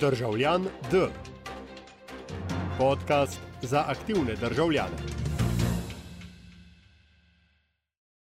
Državljan 0.00 0.64
D. 0.90 1.08
Podcast 2.78 3.38
za 3.62 3.84
aktivne 3.88 4.34
državljane. 4.36 5.24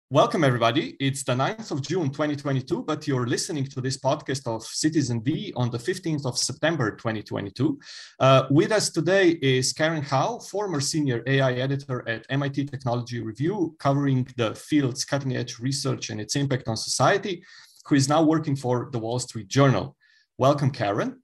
Welcome, 0.10 0.48
everybody. 0.48 0.96
It's 1.00 1.24
the 1.26 1.36
9th 1.36 1.72
of 1.72 1.82
June 1.82 2.10
2022, 2.10 2.84
but 2.86 3.08
you're 3.08 3.28
listening 3.28 3.66
to 3.66 3.82
this 3.82 3.98
podcast 3.98 4.48
of 4.48 4.64
Citizen 4.64 5.20
D 5.20 5.52
on 5.56 5.70
the 5.70 5.78
15th 5.78 6.26
of 6.26 6.38
September 6.38 6.96
2022. 6.96 7.78
Uh, 8.20 8.44
with 8.50 8.72
us 8.72 8.90
today 8.90 9.38
is 9.42 9.74
Karen 9.74 10.02
Hao, 10.02 10.40
former 10.40 10.80
senior 10.80 11.24
AI 11.28 11.54
editor 11.56 12.08
at 12.08 12.26
MIT 12.30 12.68
Technology 12.68 13.20
Review, 13.20 13.76
covering 13.80 14.26
the 14.38 14.56
field's 14.56 15.04
cutting 15.04 15.36
edge 15.36 15.60
research 15.60 16.10
and 16.10 16.22
its 16.22 16.38
impact 16.38 16.70
on 16.70 16.78
society, 16.78 17.44
who 17.86 17.96
is 17.96 18.08
now 18.08 18.24
working 18.24 18.56
for 18.56 18.90
the 18.94 19.00
Wall 19.00 19.20
Street 19.20 19.50
Journal. 19.50 19.98
Welcome, 20.38 20.72
Karen. 20.72 21.22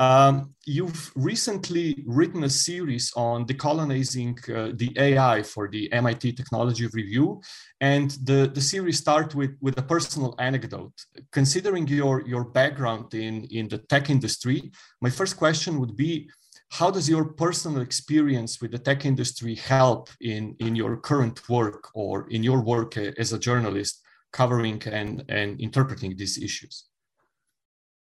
Um, 0.00 0.54
you've 0.64 1.10
recently 1.16 2.04
written 2.06 2.44
a 2.44 2.48
series 2.48 3.12
on 3.16 3.46
decolonizing 3.46 4.38
uh, 4.48 4.72
the 4.76 4.92
AI 4.96 5.42
for 5.42 5.68
the 5.68 5.92
MIT 5.92 6.34
Technology 6.34 6.86
Review, 6.86 7.42
and 7.80 8.12
the, 8.22 8.48
the 8.54 8.60
series 8.60 8.98
starts 8.98 9.34
with, 9.34 9.56
with 9.60 9.76
a 9.76 9.82
personal 9.82 10.36
anecdote. 10.38 10.92
Considering 11.32 11.88
your, 11.88 12.24
your 12.28 12.44
background 12.44 13.12
in, 13.12 13.44
in 13.50 13.66
the 13.66 13.78
tech 13.78 14.08
industry, 14.08 14.70
my 15.00 15.10
first 15.10 15.36
question 15.36 15.80
would 15.80 15.96
be, 15.96 16.30
how 16.70 16.92
does 16.92 17.08
your 17.08 17.24
personal 17.24 17.80
experience 17.80 18.60
with 18.60 18.70
the 18.70 18.78
tech 18.78 19.04
industry 19.04 19.56
help 19.56 20.10
in, 20.20 20.54
in 20.60 20.76
your 20.76 20.98
current 20.98 21.48
work 21.48 21.88
or 21.94 22.28
in 22.28 22.44
your 22.44 22.62
work 22.62 22.96
as 22.96 23.32
a 23.32 23.38
journalist 23.38 24.00
covering 24.32 24.80
and, 24.86 25.24
and 25.28 25.60
interpreting 25.60 26.14
these 26.16 26.38
issues? 26.40 26.87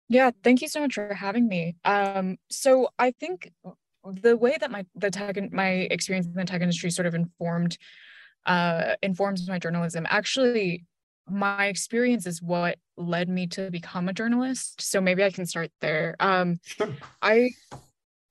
Yeah, 0.09 0.31
thank 0.43 0.61
you 0.61 0.67
so 0.67 0.79
much 0.79 0.93
for 0.93 1.13
having 1.13 1.47
me. 1.47 1.75
Um, 1.83 2.37
so 2.49 2.89
I 2.97 3.11
think 3.11 3.51
the 4.03 4.37
way 4.37 4.57
that 4.59 4.71
my 4.71 4.85
the 4.95 5.11
tech 5.11 5.37
my 5.51 5.69
experience 5.69 6.27
in 6.27 6.33
the 6.33 6.45
tech 6.45 6.61
industry 6.61 6.89
sort 6.91 7.07
of 7.07 7.15
informed 7.15 7.77
uh, 8.45 8.95
informs 9.01 9.47
my 9.47 9.59
journalism. 9.59 10.07
Actually, 10.09 10.85
my 11.29 11.65
experience 11.65 12.25
is 12.25 12.41
what 12.41 12.77
led 12.95 13.27
me 13.27 13.47
to 13.47 13.69
become 13.69 14.07
a 14.07 14.13
journalist. 14.13 14.81
So 14.81 15.01
maybe 15.01 15.23
I 15.23 15.29
can 15.29 15.45
start 15.45 15.71
there. 15.81 16.15
Um, 16.19 16.59
Sure. 16.63 16.93
I 17.21 17.51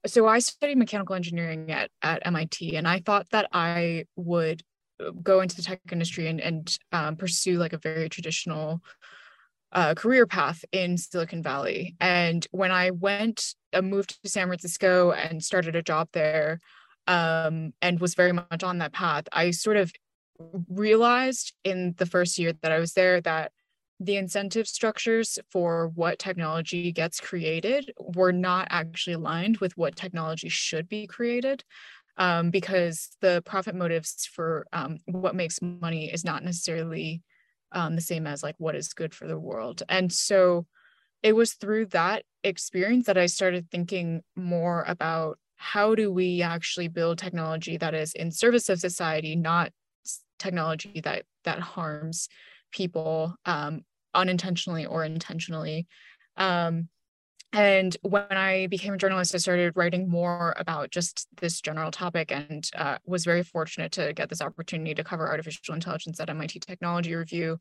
so 0.06 0.27
I 0.27 0.38
studied 0.38 0.78
mechanical 0.78 1.14
engineering 1.14 1.70
at 1.70 1.91
at 2.02 2.22
MIT, 2.27 2.77
and 2.77 2.88
I 2.88 3.00
thought 3.00 3.28
that 3.30 3.48
I 3.52 4.06
would 4.16 4.62
go 5.22 5.41
into 5.41 5.56
the 5.56 5.62
tech 5.62 5.80
industry 5.92 6.27
and 6.28 6.41
and 6.41 6.78
um, 6.92 7.16
pursue 7.16 7.58
like 7.58 7.74
a 7.74 7.78
very 7.78 8.08
traditional 8.08 8.80
uh, 9.77 9.94
career 9.94 10.27
path 10.27 10.64
in 10.72 10.96
Silicon 10.96 11.42
Valley. 11.42 11.94
And 12.00 12.46
when 12.50 12.72
I 12.72 12.91
went, 12.91 13.55
uh, 13.74 13.82
moved 13.82 14.20
to 14.22 14.28
San 14.28 14.46
Francisco 14.46 15.12
and 15.12 15.44
started 15.44 15.77
a 15.77 15.82
job 15.82 16.08
there, 16.12 16.60
um, 17.06 17.72
and 17.82 18.00
was 18.00 18.14
very 18.14 18.32
much 18.32 18.64
on 18.64 18.78
that 18.78 18.94
path, 18.94 19.24
I 19.32 19.50
sort 19.50 19.77
of 19.77 19.92
realized 20.69 21.52
in 21.62 21.94
the 21.98 22.06
first 22.06 22.38
year 22.38 22.54
that 22.62 22.72
I 22.72 22.78
was 22.78 22.94
there 22.94 23.20
that 23.20 23.52
the 24.00 24.16
incentive 24.16 24.66
structures 24.66 25.38
for 25.50 25.88
what 25.94 26.19
technology 26.19 26.91
gets 26.91 27.20
created 27.20 27.92
were 27.98 28.32
not 28.32 28.69
actually 28.70 29.14
aligned 29.14 29.58
with 29.58 29.77
what 29.77 29.94
technology 29.94 30.48
should 30.48 30.88
be 30.88 31.06
created. 31.06 31.64
Um, 32.19 32.48
because 32.48 33.10
the 33.20 33.42
profit 33.44 33.74
motives 33.74 34.27
for 34.32 34.66
um, 34.72 35.00
what 35.04 35.34
makes 35.34 35.60
money 35.60 36.10
is 36.10 36.24
not 36.24 36.42
necessarily 36.42 37.20
um, 37.77 37.94
the 37.94 38.00
same 38.00 38.27
as 38.27 38.42
like 38.42 38.55
what 38.58 38.74
is 38.74 38.94
good 38.94 39.14
for 39.14 39.28
the 39.28 39.38
world. 39.38 39.82
And 39.88 40.10
so 40.10 40.66
it 41.22 41.34
was 41.34 41.52
through 41.52 41.86
that 41.86 42.24
experience 42.42 43.06
that 43.06 43.19
I 43.19 43.27
started 43.27 43.70
thinking 43.70 44.22
more 44.34 44.84
about 44.88 45.38
how 45.56 45.94
do 45.94 46.10
we 46.10 46.42
actually 46.42 46.88
build 46.88 47.19
technology 47.19 47.77
that 47.77 47.94
is 47.94 48.12
in 48.14 48.30
service 48.32 48.69
of 48.70 48.80
society, 48.80 49.37
not 49.37 49.72
technology 50.38 51.00
that 51.03 51.25
that 51.44 51.60
harms 51.60 52.28
people 52.72 53.34
um, 53.44 53.82
unintentionally 54.14 54.87
or 54.87 55.04
intentionally. 55.04 55.87
Um, 56.37 56.88
and 57.56 57.97
when 58.03 58.27
I 58.33 58.67
became 58.67 58.93
a 58.93 58.99
journalist, 58.99 59.34
I 59.34 59.39
started 59.39 59.72
writing 59.77 60.11
more 60.11 60.53
about 60.59 60.91
just 60.91 61.27
this 61.41 61.62
general 61.62 61.91
topic 61.91 62.31
and 62.31 62.69
uh, 62.77 62.99
was 63.06 63.25
very 63.25 63.43
fortunate 63.43 63.93
to 63.93 64.12
get 64.12 64.28
this 64.28 64.43
opportunity 64.43 64.94
to 64.94 65.03
cover 65.03 65.27
artificial 65.27 65.75
intelligence 65.75 66.21
at 66.21 66.28
MIT 66.28 66.61
Technology 66.61 67.15
Review. 67.15 67.59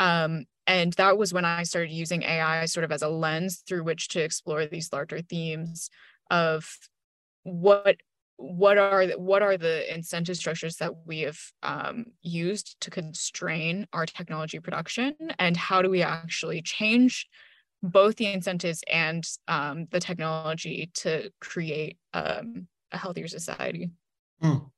Um, 0.00 0.46
and 0.66 0.92
that 0.94 1.16
was 1.16 1.32
when 1.32 1.44
I 1.44 1.62
started 1.62 1.92
using 1.92 2.24
AI 2.24 2.64
sort 2.64 2.82
of 2.82 2.90
as 2.90 3.02
a 3.02 3.08
lens 3.08 3.62
through 3.68 3.84
which 3.84 4.08
to 4.08 4.20
explore 4.20 4.66
these 4.66 4.92
larger 4.92 5.20
themes 5.20 5.90
of 6.28 6.68
what 7.44 7.98
what 8.36 8.78
are 8.78 9.06
the, 9.06 9.18
what 9.18 9.42
are 9.42 9.56
the 9.56 9.94
incentive 9.94 10.38
structures 10.38 10.76
that 10.76 11.06
we 11.06 11.20
have 11.20 11.38
um, 11.62 12.06
used 12.22 12.80
to 12.80 12.90
constrain 12.90 13.86
our 13.92 14.06
technology 14.06 14.58
production 14.58 15.14
and 15.38 15.56
how 15.56 15.82
do 15.82 15.90
we 15.90 16.02
actually 16.02 16.62
change 16.62 17.28
both 17.82 18.16
the 18.16 18.26
incentives 18.26 18.82
and 18.90 19.24
um, 19.48 19.86
the 19.90 20.00
technology 20.00 20.90
to 20.94 21.30
create 21.40 21.98
um, 22.14 22.66
a 22.92 22.98
healthier 22.98 23.28
society. 23.28 23.90
Mm. 24.42 24.70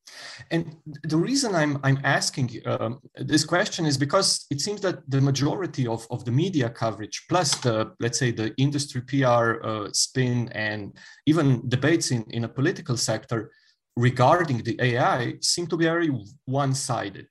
And 0.50 0.76
the 1.04 1.16
reason 1.16 1.54
I'm 1.54 1.78
I'm 1.84 2.00
asking 2.02 2.50
um, 2.66 3.00
this 3.14 3.44
question 3.44 3.86
is 3.86 3.96
because 3.96 4.46
it 4.50 4.60
seems 4.60 4.80
that 4.80 5.08
the 5.08 5.20
majority 5.20 5.86
of, 5.86 6.06
of 6.10 6.24
the 6.24 6.32
media 6.32 6.68
coverage, 6.68 7.26
plus 7.28 7.54
the 7.56 7.92
let's 8.00 8.18
say 8.18 8.32
the 8.32 8.52
industry 8.56 9.02
PR 9.02 9.62
uh, 9.62 9.88
spin 9.92 10.48
and 10.52 10.96
even 11.26 11.68
debates 11.68 12.10
in, 12.10 12.24
in 12.30 12.44
a 12.44 12.48
political 12.48 12.96
sector 12.96 13.52
regarding 13.96 14.58
the 14.64 14.76
AI, 14.80 15.34
seem 15.40 15.68
to 15.68 15.76
be 15.76 15.84
very 15.84 16.10
one-sided. 16.46 17.26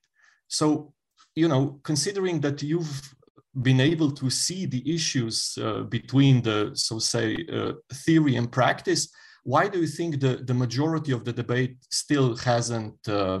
So 0.48 0.94
you 1.34 1.48
know, 1.48 1.80
considering 1.82 2.40
that 2.40 2.62
you've 2.62 3.14
been 3.60 3.80
able 3.80 4.10
to 4.10 4.30
see 4.30 4.64
the 4.64 4.82
issues 4.94 5.58
uh, 5.60 5.82
between 5.82 6.40
the 6.42 6.70
so 6.74 6.98
say 6.98 7.36
uh, 7.52 7.72
theory 7.92 8.36
and 8.36 8.50
practice 8.50 9.08
why 9.44 9.68
do 9.68 9.80
you 9.80 9.86
think 9.86 10.20
the, 10.20 10.36
the 10.36 10.54
majority 10.54 11.12
of 11.12 11.24
the 11.24 11.32
debate 11.32 11.76
still 11.90 12.36
hasn't 12.36 12.96
uh, 13.08 13.40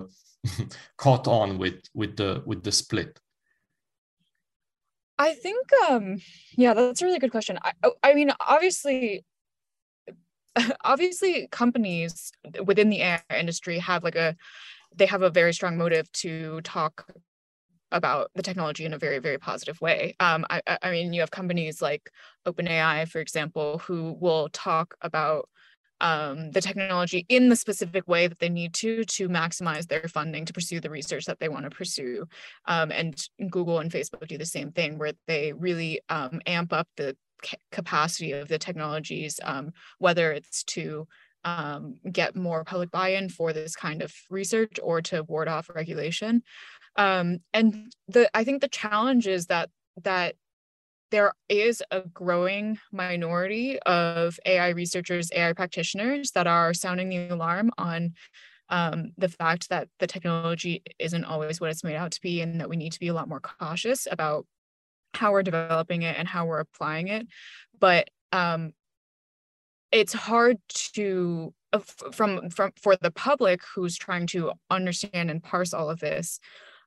caught 0.96 1.26
on 1.28 1.58
with 1.58 1.82
with 1.94 2.16
the 2.16 2.42
with 2.44 2.62
the 2.62 2.72
split? 2.72 3.18
I 5.18 5.34
think 5.34 5.66
um 5.88 6.18
yeah 6.56 6.74
that's 6.74 7.02
a 7.02 7.04
really 7.04 7.20
good 7.20 7.30
question. 7.30 7.58
I 7.62 7.72
oh, 7.84 7.94
i 8.02 8.14
mean 8.14 8.32
obviously 8.40 9.24
obviously 10.84 11.46
companies 11.48 12.32
within 12.64 12.90
the 12.90 13.02
AI 13.02 13.22
industry 13.38 13.78
have 13.78 14.02
like 14.02 14.16
a 14.16 14.36
they 14.94 15.06
have 15.06 15.22
a 15.22 15.30
very 15.30 15.54
strong 15.54 15.78
motive 15.78 16.10
to 16.12 16.60
talk 16.62 17.06
about 17.92 18.30
the 18.34 18.42
technology 18.42 18.84
in 18.84 18.94
a 18.94 18.98
very 18.98 19.18
very 19.18 19.38
positive 19.38 19.80
way 19.80 20.14
um, 20.20 20.44
I, 20.50 20.60
I 20.82 20.90
mean 20.90 21.12
you 21.12 21.20
have 21.20 21.30
companies 21.30 21.80
like 21.80 22.10
openai 22.46 23.08
for 23.08 23.20
example 23.20 23.78
who 23.78 24.16
will 24.20 24.48
talk 24.50 24.94
about 25.00 25.48
um, 26.02 26.50
the 26.50 26.60
technology 26.60 27.24
in 27.28 27.48
the 27.48 27.56
specific 27.56 28.08
way 28.08 28.26
that 28.26 28.40
they 28.40 28.48
need 28.48 28.74
to 28.74 29.04
to 29.04 29.28
maximize 29.28 29.86
their 29.86 30.08
funding 30.08 30.44
to 30.44 30.52
pursue 30.52 30.80
the 30.80 30.90
research 30.90 31.26
that 31.26 31.38
they 31.38 31.48
want 31.48 31.64
to 31.64 31.70
pursue. 31.70 32.26
Um, 32.66 32.90
and 32.90 33.16
Google 33.48 33.78
and 33.78 33.90
Facebook 33.90 34.26
do 34.26 34.36
the 34.36 34.44
same 34.44 34.72
thing, 34.72 34.98
where 34.98 35.12
they 35.28 35.52
really 35.52 36.00
um, 36.08 36.40
amp 36.44 36.72
up 36.72 36.88
the 36.96 37.16
capacity 37.70 38.32
of 38.32 38.48
the 38.48 38.58
technologies, 38.58 39.38
um, 39.44 39.72
whether 39.98 40.32
it's 40.32 40.64
to 40.64 41.06
um, 41.44 41.96
get 42.10 42.36
more 42.36 42.64
public 42.64 42.90
buy-in 42.90 43.28
for 43.28 43.52
this 43.52 43.74
kind 43.74 44.02
of 44.02 44.12
research 44.30 44.78
or 44.82 45.00
to 45.02 45.22
ward 45.24 45.48
off 45.48 45.70
regulation. 45.74 46.42
Um, 46.96 47.38
and 47.52 47.92
the 48.08 48.30
I 48.36 48.44
think 48.44 48.60
the 48.60 48.68
challenge 48.68 49.26
is 49.26 49.46
that 49.46 49.70
that 50.02 50.36
there 51.10 51.34
is 51.48 51.82
a 51.90 52.00
growing 52.00 52.78
minority 52.90 53.78
of 53.80 54.40
AI 54.46 54.70
researchers, 54.70 55.30
AI 55.34 55.52
practitioners 55.52 56.30
that 56.30 56.46
are 56.46 56.72
sounding 56.72 57.10
the 57.10 57.28
alarm 57.28 57.70
on 57.76 58.14
um, 58.70 59.12
the 59.18 59.28
fact 59.28 59.68
that 59.68 59.88
the 59.98 60.06
technology 60.06 60.82
isn't 60.98 61.26
always 61.26 61.60
what 61.60 61.70
it's 61.70 61.84
made 61.84 61.96
out 61.96 62.12
to 62.12 62.20
be, 62.22 62.40
and 62.40 62.60
that 62.60 62.70
we 62.70 62.76
need 62.76 62.92
to 62.92 63.00
be 63.00 63.08
a 63.08 63.14
lot 63.14 63.28
more 63.28 63.40
cautious 63.40 64.08
about 64.10 64.46
how 65.14 65.32
we're 65.32 65.42
developing 65.42 66.02
it 66.02 66.16
and 66.18 66.26
how 66.26 66.46
we're 66.46 66.60
applying 66.60 67.08
it. 67.08 67.26
But 67.78 68.08
um, 68.32 68.72
it's 69.92 70.14
hard 70.14 70.56
to 70.94 71.52
uh, 71.74 71.78
from 72.12 72.48
from 72.48 72.72
for 72.80 72.96
the 72.96 73.10
public 73.10 73.60
who's 73.74 73.98
trying 73.98 74.26
to 74.28 74.52
understand 74.70 75.30
and 75.30 75.42
parse 75.42 75.74
all 75.74 75.90
of 75.90 76.00
this 76.00 76.40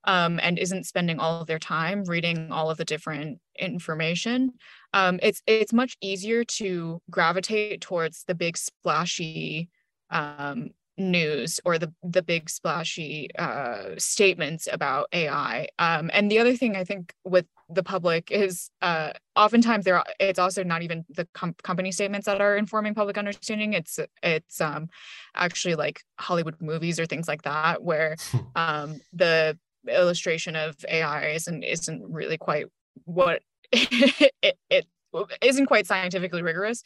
um, 0.06 0.40
and 0.42 0.58
isn't 0.58 0.86
spending 0.86 1.20
all 1.20 1.42
of 1.42 1.48
their 1.48 1.60
time 1.60 2.04
reading 2.06 2.52
all 2.52 2.70
of 2.70 2.78
the 2.78 2.86
different 2.86 3.40
information, 3.60 4.54
um, 4.94 5.20
it's 5.22 5.42
it's 5.48 5.74
much 5.74 5.98
easier 6.02 6.44
to 6.44 7.02
gravitate 7.10 7.82
towards 7.82 8.24
the 8.24 8.36
big 8.36 8.58
splashy 8.58 9.70
um, 10.10 10.70
news 10.98 11.60
or 11.66 11.78
the 11.78 11.94
the 12.04 12.22
big 12.22 12.50
splashy 12.50 13.30
uh, 13.38 13.90
statements 13.98 14.68
about 14.72 15.08
AI. 15.12 15.68
Um, 15.80 16.10
and 16.14 16.32
the 16.32 16.40
other 16.40 16.56
thing 16.56 16.76
I 16.76 16.84
think 16.84 17.14
with 17.24 17.46
the 17.70 17.84
public 17.84 18.32
is 18.32 18.70
uh, 18.82 19.12
oftentimes 19.36 19.86
there 19.86 20.04
it's 20.20 20.40
also 20.40 20.64
not 20.64 20.84
even 20.84 21.04
the 21.10 21.28
com- 21.34 21.56
company 21.64 21.92
statements 21.92 22.26
that 22.26 22.42
are 22.42 22.56
informing 22.56 22.94
public 22.94 23.18
understanding 23.18 23.74
it's 23.74 24.00
it's 24.22 24.62
um 24.62 24.88
actually 25.36 25.74
like 25.74 26.04
hollywood 26.20 26.56
movies 26.62 27.00
or 27.00 27.06
things 27.06 27.28
like 27.28 27.42
that 27.42 27.84
where 27.84 28.16
hmm. 28.30 28.38
um 28.56 29.02
the 29.14 29.58
illustration 29.88 30.56
of 30.56 30.76
ai 30.90 31.28
isn't 31.30 31.64
isn't 31.64 32.04
really 32.10 32.38
quite 32.38 32.66
what 33.06 33.42
it, 33.72 34.58
it 34.70 34.86
isn't 35.42 35.66
quite 35.66 35.88
scientifically 35.88 36.42
rigorous 36.42 36.84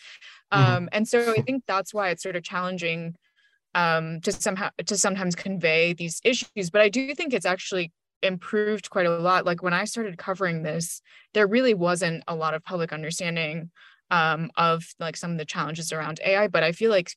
mm-hmm. 0.53 0.75
um 0.75 0.89
and 0.91 1.07
so 1.07 1.33
i 1.37 1.41
think 1.41 1.63
that's 1.67 1.93
why 1.93 2.09
it's 2.09 2.23
sort 2.23 2.35
of 2.35 2.43
challenging 2.43 3.15
um 3.75 4.19
to 4.21 4.31
somehow 4.31 4.69
to 4.85 4.97
sometimes 4.97 5.35
convey 5.35 5.93
these 5.93 6.19
issues 6.23 6.69
but 6.71 6.81
i 6.81 6.89
do 6.89 7.13
think 7.13 7.33
it's 7.33 7.45
actually 7.45 7.91
improved 8.21 8.89
quite 8.89 9.05
a 9.05 9.17
lot. 9.17 9.45
Like 9.45 9.63
when 9.63 9.73
I 9.73 9.85
started 9.85 10.17
covering 10.17 10.63
this, 10.63 11.01
there 11.33 11.47
really 11.47 11.73
wasn't 11.73 12.23
a 12.27 12.35
lot 12.35 12.53
of 12.53 12.63
public 12.63 12.91
understanding 12.91 13.71
um, 14.11 14.51
of 14.57 14.83
like 14.99 15.17
some 15.17 15.31
of 15.31 15.37
the 15.37 15.45
challenges 15.45 15.91
around 15.91 16.19
AI. 16.25 16.47
But 16.47 16.63
I 16.63 16.71
feel 16.71 16.91
like 16.91 17.11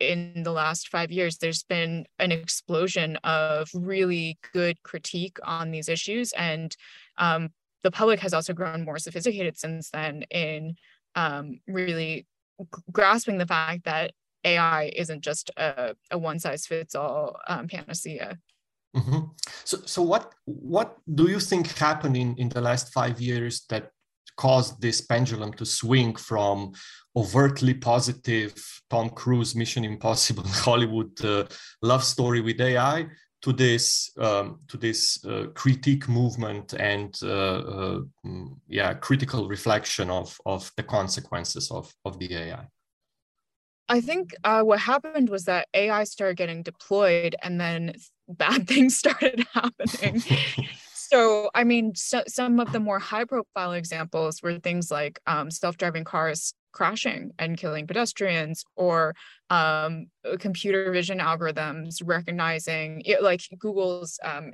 in 0.00 0.42
the 0.42 0.52
last 0.52 0.88
five 0.88 1.12
years, 1.12 1.36
there's 1.36 1.62
been 1.62 2.06
an 2.18 2.32
explosion 2.32 3.16
of 3.22 3.68
really 3.74 4.38
good 4.52 4.82
critique 4.82 5.38
on 5.44 5.70
these 5.70 5.88
issues. 5.88 6.32
And 6.32 6.74
um, 7.18 7.50
the 7.82 7.90
public 7.90 8.20
has 8.20 8.34
also 8.34 8.52
grown 8.52 8.84
more 8.84 8.98
sophisticated 8.98 9.58
since 9.58 9.90
then 9.90 10.22
in 10.30 10.76
um, 11.14 11.60
really 11.68 12.26
grasping 12.90 13.38
the 13.38 13.46
fact 13.46 13.84
that 13.84 14.12
AI 14.44 14.90
isn't 14.96 15.20
just 15.22 15.50
a, 15.56 15.94
a 16.10 16.18
one 16.18 16.38
size 16.38 16.66
fits 16.66 16.94
all 16.94 17.36
um, 17.46 17.68
panacea. 17.68 18.38
Mm-hmm. 18.96 19.18
So, 19.64 19.78
so 19.84 20.02
what 20.02 20.34
what 20.46 20.96
do 21.14 21.30
you 21.30 21.38
think 21.38 21.68
happened 21.76 22.16
in, 22.16 22.34
in 22.36 22.48
the 22.48 22.60
last 22.60 22.92
five 22.92 23.20
years 23.20 23.64
that 23.68 23.92
caused 24.40 24.80
this 24.80 25.02
pendulum 25.02 25.52
to 25.52 25.66
swing 25.66 26.16
from 26.16 26.72
overtly 27.14 27.74
positive 27.74 28.54
Tom 28.88 29.10
Cruise 29.10 29.54
Mission 29.54 29.84
Impossible 29.84 30.48
Hollywood 30.66 31.14
uh, 31.24 31.44
love 31.82 32.02
story 32.02 32.40
with 32.40 32.58
AI 32.60 33.06
to 33.42 33.52
this 33.52 34.10
um, 34.18 34.60
to 34.68 34.76
this 34.78 35.22
uh, 35.24 35.46
critique 35.54 36.08
movement 36.08 36.74
and 36.74 37.14
uh, 37.22 37.58
uh 37.76 38.00
mm, 38.24 38.48
yeah 38.68 38.94
critical 38.94 39.48
reflection 39.48 40.10
of 40.10 40.38
of 40.46 40.70
the 40.76 40.82
consequences 40.82 41.70
of 41.70 41.92
of 42.04 42.18
the 42.18 42.28
AI? 42.34 42.64
I 43.90 44.00
think 44.00 44.34
uh, 44.44 44.62
what 44.62 44.78
happened 44.78 45.28
was 45.28 45.44
that 45.44 45.66
AI 45.74 46.04
started 46.04 46.36
getting 46.36 46.62
deployed, 46.62 47.34
and 47.42 47.60
then 47.60 47.94
bad 48.28 48.68
things 48.68 48.96
started 48.96 49.44
happening. 49.52 50.22
So, 51.12 51.50
I 51.54 51.64
mean, 51.64 51.94
so, 51.94 52.22
some 52.28 52.60
of 52.60 52.72
the 52.72 52.80
more 52.80 52.98
high-profile 52.98 53.72
examples 53.72 54.42
were 54.42 54.58
things 54.58 54.90
like 54.90 55.20
um, 55.26 55.50
self-driving 55.50 56.04
cars 56.04 56.54
crashing 56.72 57.32
and 57.38 57.56
killing 57.58 57.86
pedestrians, 57.86 58.64
or 58.76 59.14
um, 59.50 60.06
computer 60.38 60.92
vision 60.92 61.18
algorithms 61.18 62.00
recognizing, 62.04 63.02
like 63.20 63.42
Google's 63.58 64.18
um, 64.22 64.52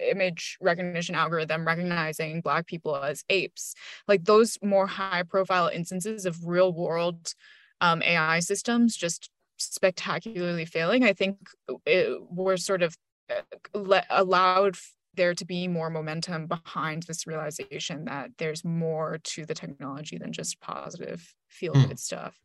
image 0.00 0.56
recognition 0.60 1.14
algorithm 1.14 1.66
recognizing 1.66 2.40
Black 2.40 2.66
people 2.66 2.96
as 2.96 3.22
apes. 3.28 3.74
Like 4.08 4.24
those 4.24 4.58
more 4.62 4.86
high-profile 4.86 5.68
instances 5.68 6.24
of 6.26 6.46
real-world 6.46 7.34
um, 7.82 8.02
AI 8.02 8.40
systems 8.40 8.96
just 8.96 9.30
spectacularly 9.58 10.64
failing. 10.64 11.04
I 11.04 11.12
think 11.12 11.36
it, 11.84 12.18
we're 12.30 12.56
sort 12.56 12.82
of 12.82 12.96
uh, 13.30 14.00
allowed 14.10 14.76
there 15.14 15.34
to 15.34 15.44
be 15.44 15.68
more 15.68 15.90
momentum 15.90 16.46
behind 16.46 17.02
this 17.04 17.26
realization 17.26 18.04
that 18.06 18.30
there's 18.38 18.64
more 18.64 19.18
to 19.24 19.44
the 19.44 19.54
technology 19.54 20.18
than 20.18 20.32
just 20.32 20.60
positive 20.60 21.34
feel 21.48 21.72
good 21.72 21.90
mm. 21.90 21.98
stuff. 21.98 22.40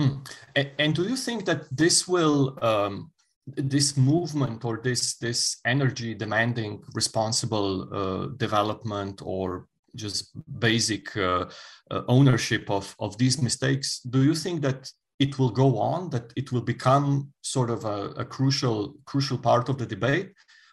Mm. 0.00 0.30
And, 0.56 0.70
and, 0.78 0.94
do 0.94 1.02
you 1.02 1.16
think 1.16 1.44
that 1.44 1.64
this 1.70 2.08
will 2.08 2.58
um, 2.62 3.10
this 3.46 3.96
movement 3.96 4.64
or 4.64 4.80
this 4.82 5.16
this 5.16 5.60
energy 5.64 6.14
demanding 6.14 6.82
responsible 6.94 7.88
uh, 7.92 8.26
development 8.36 9.20
or 9.24 9.66
just 9.94 10.30
basic 10.58 11.14
uh, 11.16 11.44
uh, 11.90 12.02
ownership 12.08 12.70
of, 12.70 12.94
of 12.98 13.18
these 13.18 13.42
mistakes, 13.42 14.00
do 14.00 14.22
you 14.22 14.34
think 14.34 14.62
that 14.62 14.90
it 15.18 15.38
will 15.38 15.50
go 15.50 15.78
on, 15.78 16.10
that 16.10 16.32
it 16.36 16.50
will 16.50 16.62
become 16.62 17.32
sort 17.42 17.70
of 17.70 17.84
a, 17.84 18.08
a 18.16 18.24
crucial 18.24 18.94
crucial 19.04 19.38
part 19.38 19.68
of 19.68 19.78
the 19.78 19.86
debate, 19.86 20.32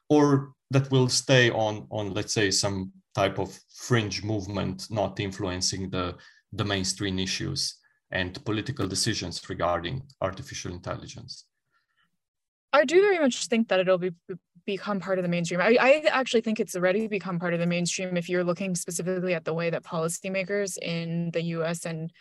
or 0.10 0.54
that 0.72 0.92
will 0.92 1.10
stay 1.10 1.50
on 1.50 1.88
on 1.90 2.14
let's 2.14 2.34
say 2.34 2.52
some 2.52 2.92
type 3.16 3.40
of 3.40 3.58
fringe 3.74 4.24
movement, 4.24 4.88
not 4.90 5.20
influencing 5.20 5.90
the 5.90 6.16
the 6.54 6.66
mainstream 6.66 7.20
issues 7.20 7.76
and 8.12 8.44
political 8.46 8.88
decisions 8.88 9.50
regarding 9.50 10.02
artificial 10.22 10.74
intelligence? 10.74 11.46
I 12.74 12.86
do 12.86 13.02
very 13.02 13.20
much 13.20 13.48
think 13.48 13.68
that 13.70 13.80
it'll 13.80 13.98
be 13.98 14.12
become 14.66 15.00
part 15.00 15.18
of 15.18 15.24
the 15.24 15.30
mainstream. 15.30 15.62
I, 15.62 15.78
I 15.80 16.04
actually 16.12 16.42
think 16.42 16.60
it's 16.60 16.76
already 16.76 17.08
become 17.08 17.40
part 17.40 17.54
of 17.56 17.60
the 17.60 17.66
mainstream 17.66 18.16
if 18.18 18.30
you're 18.30 18.44
looking 18.44 18.76
specifically 18.76 19.34
at 19.34 19.46
the 19.46 19.54
way 19.54 19.72
that 19.72 19.84
policymakers 19.84 20.78
in 20.78 21.32
the 21.32 21.42
US 21.58 21.86
and 21.86 22.12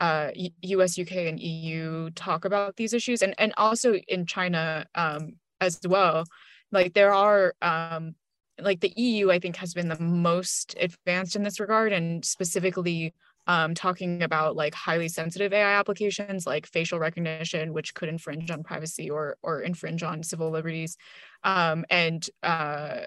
uh, 0.00 0.30
US, 0.62 0.98
UK, 0.98 1.12
and 1.30 1.38
EU 1.40 2.10
talk 2.10 2.44
about 2.44 2.76
these 2.76 2.94
issues, 2.94 3.22
and, 3.22 3.34
and 3.38 3.52
also 3.56 3.94
in 4.08 4.24
China 4.24 4.86
um, 4.94 5.34
as 5.60 5.78
well. 5.86 6.24
Like 6.72 6.94
there 6.94 7.12
are, 7.12 7.54
um, 7.62 8.14
like 8.60 8.80
the 8.80 8.92
EU, 8.96 9.30
I 9.30 9.38
think, 9.38 9.56
has 9.56 9.74
been 9.74 9.88
the 9.88 9.98
most 10.00 10.76
advanced 10.78 11.36
in 11.36 11.42
this 11.42 11.60
regard, 11.60 11.92
and 11.92 12.24
specifically 12.24 13.14
um, 13.46 13.74
talking 13.74 14.22
about 14.22 14.54
like 14.54 14.74
highly 14.74 15.08
sensitive 15.08 15.52
AI 15.52 15.72
applications 15.78 16.46
like 16.46 16.66
facial 16.66 16.98
recognition, 16.98 17.72
which 17.72 17.94
could 17.94 18.08
infringe 18.08 18.50
on 18.50 18.62
privacy 18.62 19.10
or 19.10 19.36
or 19.42 19.62
infringe 19.62 20.02
on 20.02 20.22
civil 20.22 20.50
liberties, 20.50 20.96
um, 21.44 21.84
and 21.90 22.28
uh, 22.42 23.06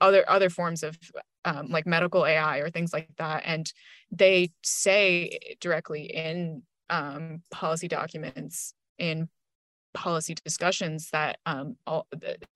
other 0.00 0.28
other 0.28 0.50
forms 0.50 0.82
of 0.82 0.98
um, 1.44 1.68
like 1.68 1.86
medical 1.86 2.26
AI 2.26 2.58
or 2.58 2.70
things 2.70 2.92
like 2.92 3.08
that. 3.16 3.42
And 3.46 3.72
they 4.10 4.52
say 4.62 5.38
directly 5.60 6.04
in 6.04 6.62
um, 6.90 7.42
policy 7.50 7.88
documents 7.88 8.74
in 8.98 9.28
policy 9.94 10.34
discussions 10.34 11.10
that 11.10 11.38
um, 11.46 11.76
all, 11.86 12.06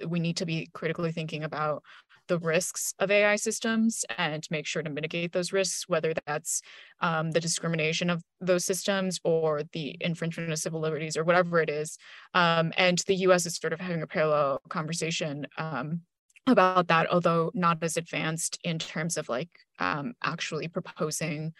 we 0.06 0.21
need 0.21 0.37
to 0.38 0.47
be 0.47 0.69
critically 0.73 1.12
thinking 1.12 1.44
about 1.44 1.83
the 2.29 2.38
risks 2.38 2.94
of 2.99 3.11
AI 3.11 3.37
systems 3.37 4.05
and 4.19 4.47
make 4.50 4.67
sure 4.67 4.83
to 4.83 4.91
mitigate 4.91 5.33
those 5.33 5.53
risks, 5.53 5.88
whether 5.88 6.12
that's 6.27 6.61
um, 7.00 7.31
the 7.31 7.41
discrimination 7.41 8.11
of 8.11 8.23
those 8.41 8.65
systems 8.65 9.21
or 9.25 9.62
the 9.73 9.97
infringement 10.00 10.52
of 10.52 10.59
civil 10.59 10.81
liberties 10.81 11.16
or 11.16 11.25
whatever 11.25 11.61
it 11.61 11.69
is. 11.69 11.99
Um, 12.35 12.73
and 12.76 12.99
the 13.07 13.14
US 13.26 13.47
is 13.47 13.57
sort 13.57 13.73
of 13.73 13.81
having 13.81 14.02
a 14.02 14.07
parallel 14.07 14.61
conversation 14.69 15.47
um, 15.59 16.02
about 16.47 16.88
that, 16.88 17.11
although 17.11 17.50
not 17.55 17.78
as 17.83 17.97
advanced 17.97 18.59
in 18.64 18.78
terms 18.78 19.16
of 19.16 19.28
like 19.28 19.50
um, 19.78 20.14
actually 20.23 20.69
proposing 20.69 21.52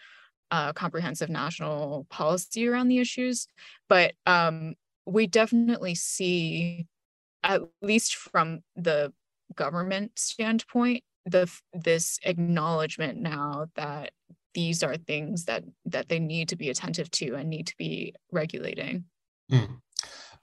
a 0.51 0.73
comprehensive 0.73 1.29
national 1.29 2.07
policy 2.09 2.67
around 2.67 2.87
the 2.87 2.99
issues. 2.99 3.47
But 3.89 4.13
um, 4.25 4.75
we 5.07 5.27
definitely 5.27 5.95
see, 5.95 6.85
at 7.43 7.61
least 7.81 8.15
from 8.15 8.59
the 8.75 9.13
government 9.55 10.11
standpoint 10.19 11.03
the 11.25 11.51
this 11.73 12.19
acknowledgement 12.23 13.19
now 13.19 13.67
that 13.75 14.11
these 14.53 14.81
are 14.81 14.97
things 14.97 15.45
that 15.45 15.63
that 15.85 16.09
they 16.09 16.19
need 16.19 16.49
to 16.49 16.55
be 16.55 16.69
attentive 16.69 17.11
to 17.11 17.35
and 17.35 17.49
need 17.49 17.67
to 17.67 17.75
be 17.77 18.13
regulating. 18.31 19.05
Mm. 19.51 19.79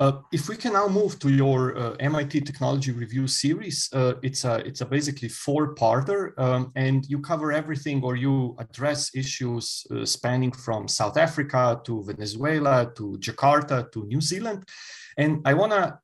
Uh, 0.01 0.13
if 0.33 0.49
we 0.49 0.57
can 0.57 0.73
now 0.73 0.89
move 0.89 1.19
to 1.21 1.31
your 1.31 1.77
uh, 1.79 1.95
MIT 2.01 2.41
Technology 2.41 2.91
Review 2.91 3.29
series, 3.29 3.89
uh, 3.93 4.15
it's 4.23 4.45
a 4.45 4.57
it's 4.67 4.81
a 4.81 4.87
basically 4.87 5.29
four-parter, 5.29 6.37
um, 6.39 6.73
and 6.75 7.07
you 7.07 7.21
cover 7.21 7.53
everything, 7.53 8.03
or 8.03 8.17
you 8.17 8.57
address 8.59 9.15
issues 9.15 9.87
uh, 9.91 10.05
spanning 10.05 10.53
from 10.53 10.89
South 10.89 11.17
Africa 11.17 11.81
to 11.85 12.03
Venezuela 12.03 12.91
to 12.97 13.17
Jakarta 13.21 13.91
to 13.93 14.05
New 14.07 14.21
Zealand, 14.21 14.65
and 15.17 15.41
I 15.45 15.55
want 15.55 15.73
to 15.73 15.99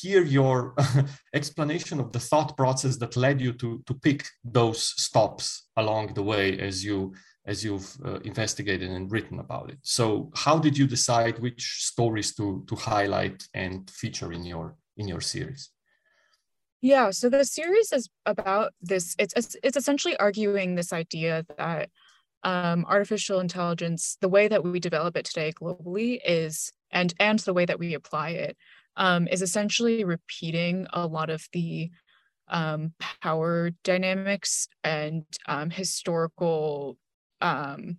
hear 0.00 0.22
your 0.22 0.74
explanation 1.34 1.98
of 2.00 2.12
the 2.12 2.20
thought 2.20 2.56
process 2.56 2.96
that 2.96 3.16
led 3.16 3.40
you 3.40 3.52
to 3.52 3.82
to 3.86 3.94
pick 3.94 4.26
those 4.44 4.82
stops 5.00 5.68
along 5.76 6.14
the 6.14 6.22
way 6.22 6.58
as 6.58 6.84
you 6.84 7.14
as 7.44 7.64
you've 7.64 7.96
uh, 8.04 8.20
investigated 8.20 8.90
and 8.90 9.10
written 9.10 9.40
about 9.40 9.70
it. 9.70 9.78
So 9.82 10.30
how 10.34 10.58
did 10.58 10.78
you 10.78 10.86
decide 10.86 11.38
which 11.38 11.84
stories 11.84 12.34
to 12.36 12.64
to 12.68 12.76
highlight 12.76 13.46
and 13.54 13.90
feature 13.90 14.32
in 14.32 14.44
your 14.44 14.76
in 14.96 15.08
your 15.08 15.20
series? 15.20 15.70
Yeah 16.80 17.10
so 17.10 17.28
the 17.28 17.44
series 17.44 17.92
is 17.92 18.08
about 18.26 18.72
this 18.80 19.14
it's 19.18 19.34
it's 19.62 19.76
essentially 19.76 20.16
arguing 20.16 20.74
this 20.74 20.92
idea 20.92 21.44
that 21.56 21.90
um, 22.44 22.84
artificial 22.88 23.38
intelligence 23.38 24.18
the 24.20 24.28
way 24.28 24.48
that 24.48 24.64
we 24.64 24.80
develop 24.80 25.16
it 25.16 25.24
today 25.24 25.52
globally 25.52 26.18
is 26.26 26.72
and 26.90 27.14
and 27.20 27.38
the 27.40 27.54
way 27.54 27.64
that 27.64 27.78
we 27.78 27.94
apply 27.94 28.30
it 28.30 28.56
um, 28.96 29.28
is 29.28 29.42
essentially 29.42 30.02
repeating 30.02 30.86
a 30.92 31.06
lot 31.06 31.30
of 31.30 31.46
the 31.52 31.90
um, 32.48 32.92
power 33.22 33.70
dynamics 33.84 34.68
and 34.82 35.24
um, 35.46 35.70
historical 35.70 36.98
um, 37.42 37.98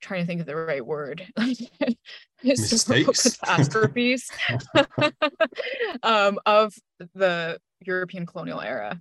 trying 0.00 0.22
to 0.22 0.26
think 0.26 0.40
of 0.40 0.46
the 0.46 0.56
right 0.56 0.84
word 0.84 1.26
Mistakes? 2.44 3.36
catastrophes 3.38 4.30
um, 6.02 6.38
of 6.46 6.74
the 7.14 7.58
European 7.84 8.26
colonial 8.26 8.60
era. 8.60 9.00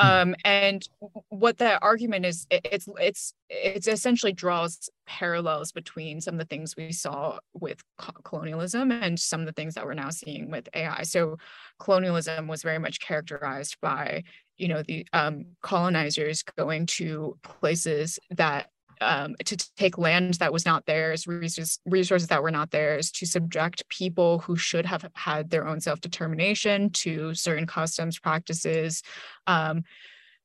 Hmm. 0.00 0.06
Um, 0.06 0.34
and 0.44 0.88
what 1.28 1.58
that 1.58 1.80
argument 1.82 2.26
is, 2.26 2.46
it, 2.50 2.60
it's 2.64 2.88
it's 2.98 3.34
it's 3.48 3.88
essentially 3.88 4.32
draws 4.32 4.88
parallels 5.06 5.72
between 5.72 6.20
some 6.20 6.34
of 6.34 6.38
the 6.38 6.46
things 6.46 6.76
we 6.76 6.92
saw 6.92 7.38
with 7.54 7.82
co- 7.98 8.12
colonialism 8.24 8.92
and 8.92 9.18
some 9.18 9.40
of 9.40 9.46
the 9.46 9.52
things 9.52 9.74
that 9.74 9.84
we're 9.84 9.94
now 9.94 10.10
seeing 10.10 10.50
with 10.50 10.68
AI. 10.74 11.02
So, 11.02 11.36
colonialism 11.78 12.48
was 12.48 12.62
very 12.62 12.78
much 12.78 13.00
characterized 13.00 13.76
by 13.80 14.24
you 14.56 14.68
know 14.68 14.82
the 14.82 15.06
um, 15.12 15.46
colonizers 15.62 16.42
going 16.42 16.86
to 16.86 17.36
places 17.42 18.18
that 18.30 18.70
um, 19.00 19.34
to 19.44 19.56
take 19.76 19.98
land 19.98 20.34
that 20.34 20.52
was 20.52 20.66
not 20.66 20.86
theirs, 20.86 21.26
resources, 21.26 21.78
resources 21.86 22.28
that 22.28 22.42
were 22.42 22.50
not 22.50 22.70
theirs, 22.70 23.10
to 23.12 23.26
subject 23.26 23.88
people 23.88 24.40
who 24.40 24.56
should 24.56 24.86
have 24.86 25.08
had 25.14 25.50
their 25.50 25.66
own 25.66 25.80
self 25.80 26.00
determination 26.00 26.90
to 26.90 27.34
certain 27.34 27.66
customs 27.66 28.18
practices, 28.18 29.02
um, 29.46 29.84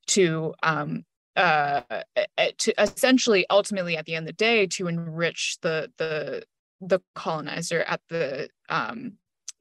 to 0.08 0.54
um, 0.64 1.06
uh, 1.36 1.82
to 2.58 2.82
essentially 2.82 3.46
ultimately 3.50 3.98
at 3.98 4.06
the 4.06 4.16
end 4.16 4.24
of 4.24 4.28
the 4.28 4.38
day 4.38 4.68
to 4.68 4.88
enrich 4.88 5.58
the 5.62 5.92
the 5.98 6.44
the 6.82 7.00
colonizer 7.14 7.82
at 7.82 8.02
the 8.10 8.50
um, 8.70 9.14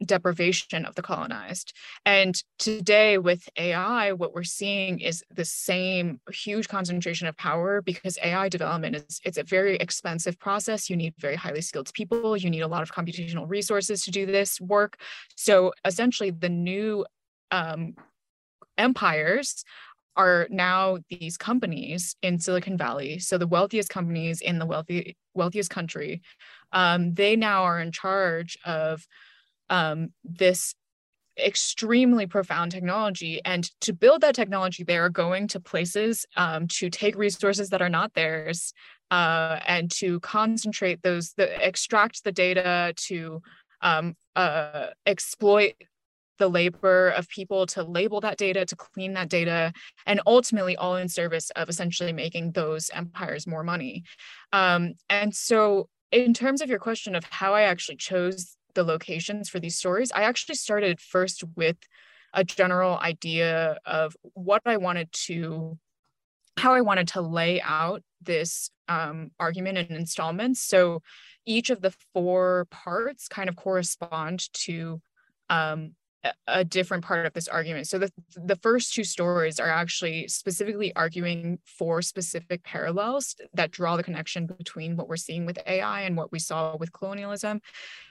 deprivation 0.04 0.84
of 0.84 0.94
the 0.94 1.02
colonized. 1.02 1.72
And 2.04 2.42
today 2.58 3.18
with 3.18 3.48
AI, 3.56 4.12
what 4.12 4.34
we're 4.34 4.44
seeing 4.44 5.00
is 5.00 5.24
the 5.34 5.44
same 5.44 6.20
huge 6.30 6.68
concentration 6.68 7.26
of 7.26 7.36
power 7.36 7.80
because 7.80 8.18
AI 8.22 8.48
development 8.48 8.96
is 8.96 9.20
it's 9.24 9.38
a 9.38 9.44
very 9.44 9.76
expensive 9.76 10.38
process. 10.38 10.90
You 10.90 10.96
need 10.96 11.14
very 11.18 11.36
highly 11.36 11.60
skilled 11.60 11.92
people. 11.94 12.36
You 12.36 12.50
need 12.50 12.60
a 12.60 12.68
lot 12.68 12.82
of 12.82 12.92
computational 12.92 13.48
resources 13.48 14.02
to 14.04 14.10
do 14.10 14.26
this 14.26 14.60
work. 14.60 14.98
So 15.36 15.72
essentially, 15.84 16.30
the 16.30 16.48
new 16.48 17.06
um, 17.50 17.94
empires 18.78 19.64
are 20.16 20.46
now 20.50 20.98
these 21.10 21.36
companies 21.36 22.14
in 22.22 22.38
Silicon 22.38 22.76
Valley. 22.76 23.18
So 23.18 23.36
the 23.36 23.46
wealthiest 23.46 23.88
companies 23.88 24.40
in 24.40 24.58
the 24.58 24.66
wealthy 24.66 25.16
wealthiest 25.34 25.70
country, 25.70 26.22
um, 26.72 27.14
they 27.14 27.34
now 27.34 27.64
are 27.64 27.80
in 27.80 27.90
charge 27.90 28.56
of 28.64 29.06
um, 29.70 30.10
this 30.24 30.74
extremely 31.38 32.26
profound 32.26 32.70
technology. 32.70 33.40
And 33.44 33.68
to 33.80 33.92
build 33.92 34.20
that 34.20 34.34
technology 34.34 34.84
they 34.84 34.98
are 34.98 35.08
going 35.08 35.48
to 35.48 35.60
places 35.60 36.26
um, 36.36 36.68
to 36.68 36.90
take 36.90 37.16
resources 37.16 37.70
that 37.70 37.82
are 37.82 37.88
not 37.88 38.14
theirs 38.14 38.72
uh, 39.10 39.58
and 39.66 39.90
to 39.92 40.20
concentrate 40.20 41.02
those 41.02 41.32
the 41.36 41.64
extract 41.64 42.24
the 42.24 42.32
data 42.32 42.94
to 42.96 43.42
um, 43.80 44.14
uh, 44.36 44.88
exploit 45.06 45.74
the 46.38 46.48
labor 46.48 47.10
of 47.10 47.28
people 47.28 47.64
to 47.64 47.82
label 47.82 48.20
that 48.20 48.36
data 48.36 48.64
to 48.64 48.74
clean 48.74 49.12
that 49.12 49.28
data 49.28 49.72
and 50.04 50.20
ultimately 50.26 50.76
all 50.76 50.96
in 50.96 51.08
service 51.08 51.50
of 51.50 51.68
essentially 51.68 52.12
making 52.12 52.52
those 52.52 52.90
empires 52.92 53.46
more 53.46 53.62
money. 53.62 54.02
Um, 54.52 54.94
and 55.08 55.34
so 55.34 55.88
in 56.10 56.34
terms 56.34 56.60
of 56.60 56.68
your 56.68 56.78
question 56.78 57.14
of 57.14 57.24
how 57.24 57.54
i 57.54 57.62
actually 57.62 57.96
chose 57.96 58.56
the 58.74 58.84
locations 58.84 59.48
for 59.48 59.60
these 59.60 59.76
stories, 59.76 60.12
I 60.12 60.22
actually 60.22 60.56
started 60.56 61.00
first 61.00 61.44
with 61.56 61.76
a 62.32 62.44
general 62.44 62.98
idea 62.98 63.78
of 63.86 64.16
what 64.34 64.62
I 64.66 64.76
wanted 64.76 65.12
to, 65.26 65.78
how 66.56 66.74
I 66.74 66.80
wanted 66.80 67.08
to 67.08 67.20
lay 67.20 67.60
out 67.62 68.02
this 68.20 68.70
um, 68.88 69.30
argument 69.38 69.78
in 69.78 69.96
installments. 69.96 70.60
So 70.60 71.02
each 71.46 71.70
of 71.70 71.80
the 71.80 71.94
four 72.12 72.66
parts 72.70 73.28
kind 73.28 73.48
of 73.48 73.56
correspond 73.56 74.52
to 74.64 75.00
um, 75.48 75.92
a 76.46 76.64
different 76.64 77.04
part 77.04 77.26
of 77.26 77.32
this 77.32 77.48
argument. 77.48 77.86
So 77.86 77.98
the 77.98 78.12
the 78.36 78.56
first 78.56 78.94
two 78.94 79.04
stories 79.04 79.60
are 79.60 79.68
actually 79.68 80.28
specifically 80.28 80.94
arguing 80.96 81.58
for 81.64 82.02
specific 82.02 82.62
parallels 82.64 83.36
that 83.54 83.70
draw 83.70 83.96
the 83.96 84.02
connection 84.02 84.46
between 84.46 84.96
what 84.96 85.08
we're 85.08 85.16
seeing 85.16 85.46
with 85.46 85.58
AI 85.66 86.02
and 86.02 86.16
what 86.16 86.32
we 86.32 86.38
saw 86.38 86.76
with 86.76 86.92
colonialism. 86.92 87.60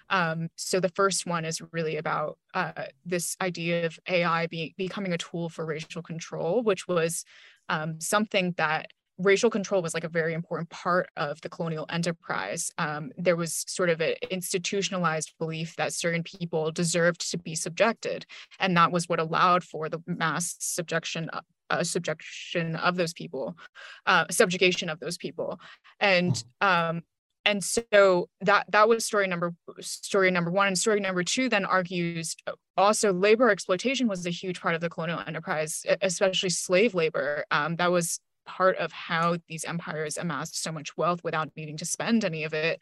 Um, 0.09 0.49
so 0.55 0.79
the 0.79 0.89
first 0.89 1.25
one 1.25 1.45
is 1.45 1.61
really 1.71 1.97
about 1.97 2.37
uh, 2.53 2.85
this 3.05 3.35
idea 3.41 3.85
of 3.85 3.97
AI 4.07 4.47
be, 4.47 4.75
becoming 4.77 5.13
a 5.13 5.17
tool 5.17 5.49
for 5.49 5.65
racial 5.65 6.01
control, 6.01 6.61
which 6.61 6.87
was 6.87 7.23
um, 7.69 7.99
something 7.99 8.53
that 8.57 8.91
racial 9.17 9.49
control 9.49 9.81
was 9.81 9.93
like 9.93 10.03
a 10.03 10.09
very 10.09 10.33
important 10.33 10.69
part 10.69 11.09
of 11.15 11.39
the 11.41 11.49
colonial 11.49 11.85
enterprise. 11.89 12.71
Um, 12.77 13.11
there 13.17 13.35
was 13.35 13.63
sort 13.67 13.89
of 13.89 14.01
an 14.01 14.15
institutionalized 14.29 15.33
belief 15.39 15.75
that 15.75 15.93
certain 15.93 16.23
people 16.23 16.71
deserved 16.71 17.29
to 17.31 17.37
be 17.37 17.55
subjected, 17.55 18.25
and 18.59 18.75
that 18.77 18.91
was 18.91 19.07
what 19.07 19.19
allowed 19.19 19.63
for 19.63 19.89
the 19.89 20.01
mass 20.05 20.55
subjection. 20.59 21.29
Uh, 21.69 21.83
subjection 21.83 22.75
of 22.75 22.97
those 22.97 23.13
people, 23.13 23.57
uh, 24.05 24.25
subjugation 24.29 24.89
of 24.89 24.99
those 24.99 25.17
people, 25.17 25.59
and 25.99 26.43
um, 26.61 27.01
and 27.45 27.63
so 27.63 28.29
that 28.41 28.65
that 28.69 28.87
was 28.87 29.05
story 29.05 29.27
number 29.27 29.53
story 29.79 30.29
number 30.31 30.51
one 30.51 30.67
and 30.67 30.77
story 30.77 30.99
number 30.99 31.23
two 31.23 31.49
then 31.49 31.65
argues 31.65 32.35
also 32.77 33.11
labor 33.13 33.49
exploitation 33.49 34.07
was 34.07 34.25
a 34.25 34.29
huge 34.29 34.61
part 34.61 34.75
of 34.75 34.81
the 34.81 34.89
colonial 34.89 35.21
enterprise 35.25 35.85
especially 36.01 36.49
slave 36.49 36.93
labor 36.93 37.45
um, 37.51 37.75
that 37.77 37.91
was 37.91 38.19
part 38.45 38.77
of 38.77 38.91
how 38.91 39.37
these 39.47 39.65
empires 39.65 40.17
amassed 40.17 40.61
so 40.61 40.71
much 40.71 40.95
wealth 40.97 41.23
without 41.23 41.49
needing 41.55 41.77
to 41.77 41.85
spend 41.85 42.25
any 42.25 42.43
of 42.43 42.53
it 42.53 42.79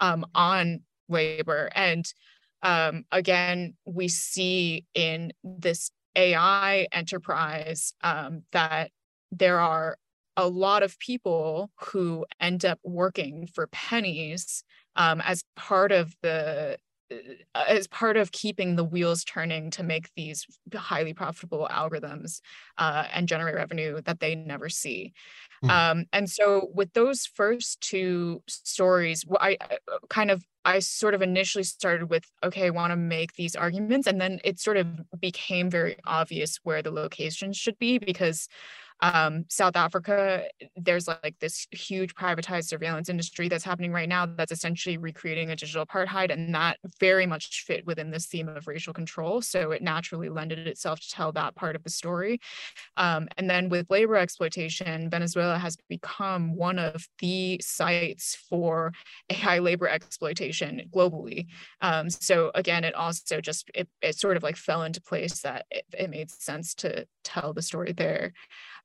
um, 0.00 0.24
on 0.34 0.80
labor. 1.08 1.70
And 1.74 2.10
um, 2.62 3.04
again, 3.12 3.74
we 3.84 4.08
see 4.08 4.84
in 4.94 5.32
this 5.42 5.90
AI 6.16 6.86
enterprise 6.92 7.92
um, 8.02 8.42
that 8.52 8.90
there 9.30 9.60
are 9.60 9.96
a 10.36 10.48
lot 10.48 10.82
of 10.82 10.98
people 10.98 11.70
who 11.76 12.24
end 12.40 12.64
up 12.64 12.78
working 12.84 13.48
for 13.52 13.66
pennies 13.68 14.62
um, 14.96 15.20
as 15.20 15.42
part 15.56 15.92
of 15.92 16.14
the 16.22 16.78
as 17.54 17.86
part 17.86 18.16
of 18.16 18.32
keeping 18.32 18.76
the 18.76 18.84
wheels 18.84 19.24
turning 19.24 19.70
to 19.70 19.82
make 19.82 20.10
these 20.14 20.46
highly 20.74 21.14
profitable 21.14 21.68
algorithms 21.70 22.40
uh, 22.76 23.04
and 23.12 23.28
generate 23.28 23.54
revenue 23.54 24.00
that 24.02 24.20
they 24.20 24.34
never 24.34 24.68
see. 24.68 25.12
Mm. 25.64 25.70
Um, 25.70 26.04
and 26.12 26.30
so, 26.30 26.70
with 26.74 26.92
those 26.92 27.26
first 27.26 27.80
two 27.80 28.42
stories, 28.46 29.24
I 29.40 29.56
kind 30.08 30.30
of 30.30 30.44
I 30.64 30.80
sort 30.80 31.14
of 31.14 31.22
initially 31.22 31.64
started 31.64 32.10
with 32.10 32.30
okay, 32.44 32.66
I 32.66 32.70
want 32.70 32.92
to 32.92 32.96
make 32.96 33.34
these 33.34 33.56
arguments, 33.56 34.06
and 34.06 34.20
then 34.20 34.40
it 34.44 34.60
sort 34.60 34.76
of 34.76 34.86
became 35.18 35.70
very 35.70 35.96
obvious 36.04 36.60
where 36.62 36.82
the 36.82 36.90
locations 36.90 37.56
should 37.56 37.78
be 37.78 37.98
because 37.98 38.48
um, 39.00 39.44
South 39.48 39.76
Africa, 39.76 40.44
there's 40.76 41.06
like 41.06 41.36
this 41.40 41.66
huge 41.70 42.14
privatized 42.14 42.64
surveillance 42.64 43.08
industry 43.08 43.48
that's 43.48 43.64
happening 43.64 43.92
right 43.92 44.08
now 44.08 44.26
that's 44.26 44.52
essentially 44.52 44.96
recreating 44.96 45.50
a 45.50 45.56
digital 45.56 45.86
apartheid. 45.86 46.32
And 46.32 46.54
that 46.54 46.78
very 46.98 47.26
much 47.26 47.64
fit 47.66 47.86
within 47.86 48.10
this 48.10 48.26
theme 48.26 48.48
of 48.48 48.66
racial 48.66 48.92
control. 48.92 49.40
So 49.40 49.70
it 49.70 49.82
naturally 49.82 50.28
lended 50.28 50.66
itself 50.66 51.00
to 51.00 51.10
tell 51.10 51.32
that 51.32 51.54
part 51.54 51.76
of 51.76 51.84
the 51.84 51.90
story. 51.90 52.40
Um, 52.96 53.28
and 53.36 53.48
then 53.48 53.68
with 53.68 53.90
labor 53.90 54.16
exploitation, 54.16 55.10
Venezuela 55.10 55.58
has 55.58 55.76
become 55.88 56.56
one 56.56 56.78
of 56.78 57.06
the 57.20 57.60
sites 57.62 58.34
for 58.48 58.92
AI 59.30 59.58
labor 59.58 59.88
exploitation 59.88 60.82
globally. 60.92 61.46
Um, 61.80 62.10
so 62.10 62.50
again, 62.54 62.84
it 62.84 62.94
also 62.94 63.40
just, 63.40 63.70
it, 63.74 63.88
it 64.02 64.16
sort 64.16 64.36
of 64.36 64.42
like 64.42 64.56
fell 64.56 64.82
into 64.82 65.00
place 65.00 65.40
that 65.42 65.66
it, 65.70 65.84
it 65.96 66.10
made 66.10 66.30
sense 66.30 66.74
to 66.76 67.06
tell 67.28 67.52
the 67.52 67.62
story 67.62 67.92
there. 67.92 68.32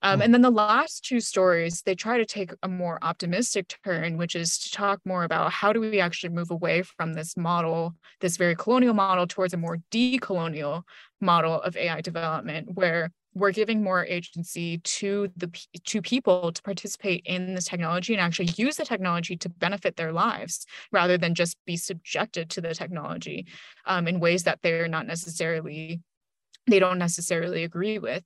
Um, 0.01 0.21
and 0.21 0.33
then 0.33 0.41
the 0.41 0.51
last 0.51 1.05
two 1.05 1.21
stories, 1.21 1.81
they 1.81 1.95
try 1.95 2.17
to 2.17 2.25
take 2.25 2.51
a 2.62 2.67
more 2.67 3.00
optimistic 3.01 3.73
turn, 3.85 4.17
which 4.17 4.35
is 4.35 4.57
to 4.59 4.71
talk 4.71 5.00
more 5.05 5.23
about 5.23 5.51
how 5.51 5.71
do 5.71 5.79
we 5.79 6.01
actually 6.01 6.33
move 6.33 6.51
away 6.51 6.81
from 6.81 7.13
this 7.13 7.38
model, 7.38 7.95
this 8.19 8.35
very 8.35 8.55
colonial 8.55 8.93
model, 8.93 9.25
towards 9.25 9.53
a 9.53 9.57
more 9.57 9.77
decolonial 9.91 10.83
model 11.21 11.62
of 11.62 11.77
AI 11.77 12.01
development, 12.01 12.69
where 12.73 13.12
we're 13.33 13.51
giving 13.51 13.81
more 13.81 14.05
agency 14.05 14.79
to 14.79 15.29
the 15.38 15.50
to 15.85 16.01
people 16.01 16.51
to 16.51 16.62
participate 16.62 17.23
in 17.25 17.55
this 17.55 17.65
technology 17.65 18.13
and 18.13 18.21
actually 18.21 18.50
use 18.57 18.75
the 18.75 18.85
technology 18.85 19.35
to 19.38 19.50
benefit 19.50 19.95
their 19.95 20.12
lives 20.12 20.65
rather 20.91 21.17
than 21.17 21.33
just 21.33 21.57
be 21.65 21.77
subjected 21.77 22.50
to 22.50 22.62
the 22.62 22.75
technology 22.75 23.47
um, 23.85 24.07
in 24.07 24.19
ways 24.19 24.43
that 24.43 24.59
they're 24.62 24.88
not 24.88 25.07
necessarily 25.07 26.01
they 26.67 26.79
don't 26.79 27.00
necessarily 27.00 27.63
agree 27.63 28.00
with. 28.00 28.24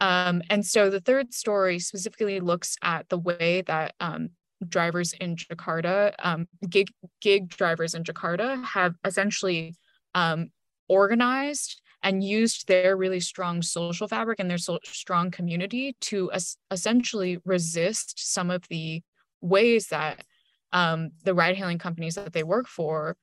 Um, 0.00 0.42
and 0.48 0.64
so 0.64 0.90
the 0.90 1.00
third 1.00 1.34
story 1.34 1.78
specifically 1.78 2.40
looks 2.40 2.76
at 2.82 3.08
the 3.08 3.18
way 3.18 3.62
that 3.62 3.94
um, 4.00 4.30
drivers 4.66 5.12
in 5.12 5.36
Jakarta, 5.36 6.14
um, 6.20 6.48
gig 6.68 6.88
gig 7.20 7.48
drivers 7.48 7.94
in 7.94 8.04
Jakarta, 8.04 8.62
have 8.64 8.94
essentially 9.04 9.74
um, 10.14 10.50
organized 10.88 11.80
and 12.02 12.22
used 12.22 12.68
their 12.68 12.96
really 12.96 13.20
strong 13.20 13.60
social 13.60 14.06
fabric 14.06 14.38
and 14.38 14.48
their 14.48 14.58
so 14.58 14.78
strong 14.84 15.30
community 15.30 15.96
to 16.00 16.30
es- 16.32 16.56
essentially 16.70 17.38
resist 17.44 18.14
some 18.16 18.50
of 18.50 18.62
the 18.68 19.02
ways 19.40 19.88
that 19.88 20.24
um, 20.72 21.10
the 21.24 21.34
ride 21.34 21.56
hailing 21.56 21.78
companies 21.78 22.14
that 22.14 22.32
they 22.32 22.44
work 22.44 22.68
for 22.68 23.16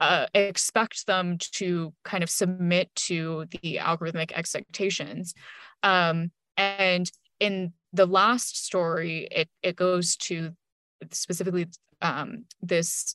uh, 0.00 0.26
expect 0.34 1.06
them 1.06 1.36
to 1.38 1.92
kind 2.04 2.22
of 2.22 2.30
submit 2.30 2.94
to 2.94 3.46
the 3.50 3.78
algorithmic 3.80 4.32
expectations. 4.32 5.34
Um, 5.82 6.30
and 6.56 7.10
in 7.38 7.72
the 7.92 8.06
last 8.06 8.64
story, 8.64 9.28
it, 9.30 9.48
it 9.62 9.76
goes 9.76 10.16
to 10.16 10.52
specifically 11.10 11.66
um, 12.02 12.44
this 12.62 13.14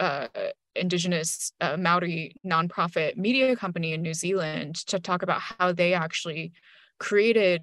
uh, 0.00 0.28
indigenous 0.74 1.52
uh, 1.60 1.76
Maori 1.76 2.34
nonprofit 2.46 3.16
media 3.16 3.54
company 3.56 3.92
in 3.92 4.02
New 4.02 4.14
Zealand 4.14 4.76
to 4.86 4.98
talk 4.98 5.22
about 5.22 5.40
how 5.40 5.72
they 5.72 5.94
actually 5.94 6.52
created 6.98 7.62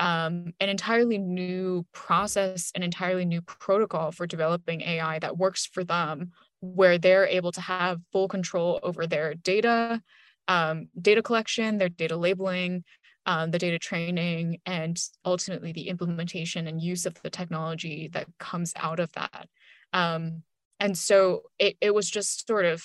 um, 0.00 0.52
an 0.60 0.68
entirely 0.68 1.18
new 1.18 1.86
process, 1.92 2.72
an 2.74 2.82
entirely 2.82 3.24
new 3.24 3.40
protocol 3.42 4.10
for 4.10 4.26
developing 4.26 4.82
AI 4.82 5.18
that 5.20 5.38
works 5.38 5.66
for 5.66 5.84
them, 5.84 6.32
where 6.74 6.98
they're 6.98 7.26
able 7.26 7.52
to 7.52 7.60
have 7.60 8.00
full 8.12 8.28
control 8.28 8.80
over 8.82 9.06
their 9.06 9.34
data, 9.34 10.00
um, 10.48 10.88
data 11.00 11.22
collection, 11.22 11.78
their 11.78 11.88
data 11.88 12.16
labeling, 12.16 12.84
um, 13.26 13.50
the 13.50 13.58
data 13.58 13.78
training, 13.78 14.58
and 14.66 14.98
ultimately 15.24 15.72
the 15.72 15.88
implementation 15.88 16.66
and 16.66 16.80
use 16.80 17.06
of 17.06 17.14
the 17.22 17.30
technology 17.30 18.08
that 18.12 18.26
comes 18.38 18.72
out 18.76 19.00
of 19.00 19.12
that. 19.12 19.48
Um, 19.92 20.42
and 20.80 20.96
so 20.98 21.42
it, 21.58 21.76
it 21.80 21.94
was 21.94 22.10
just 22.10 22.46
sort 22.46 22.64
of 22.64 22.84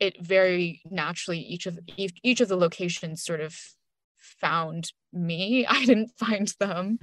it 0.00 0.24
very 0.24 0.80
naturally 0.90 1.40
each 1.40 1.66
of 1.66 1.78
each, 1.96 2.12
each 2.22 2.40
of 2.40 2.48
the 2.48 2.56
locations 2.56 3.22
sort 3.24 3.40
of 3.40 3.56
found 4.16 4.92
me 5.12 5.66
i 5.68 5.84
didn't 5.84 6.10
find 6.18 6.52
them 6.60 6.98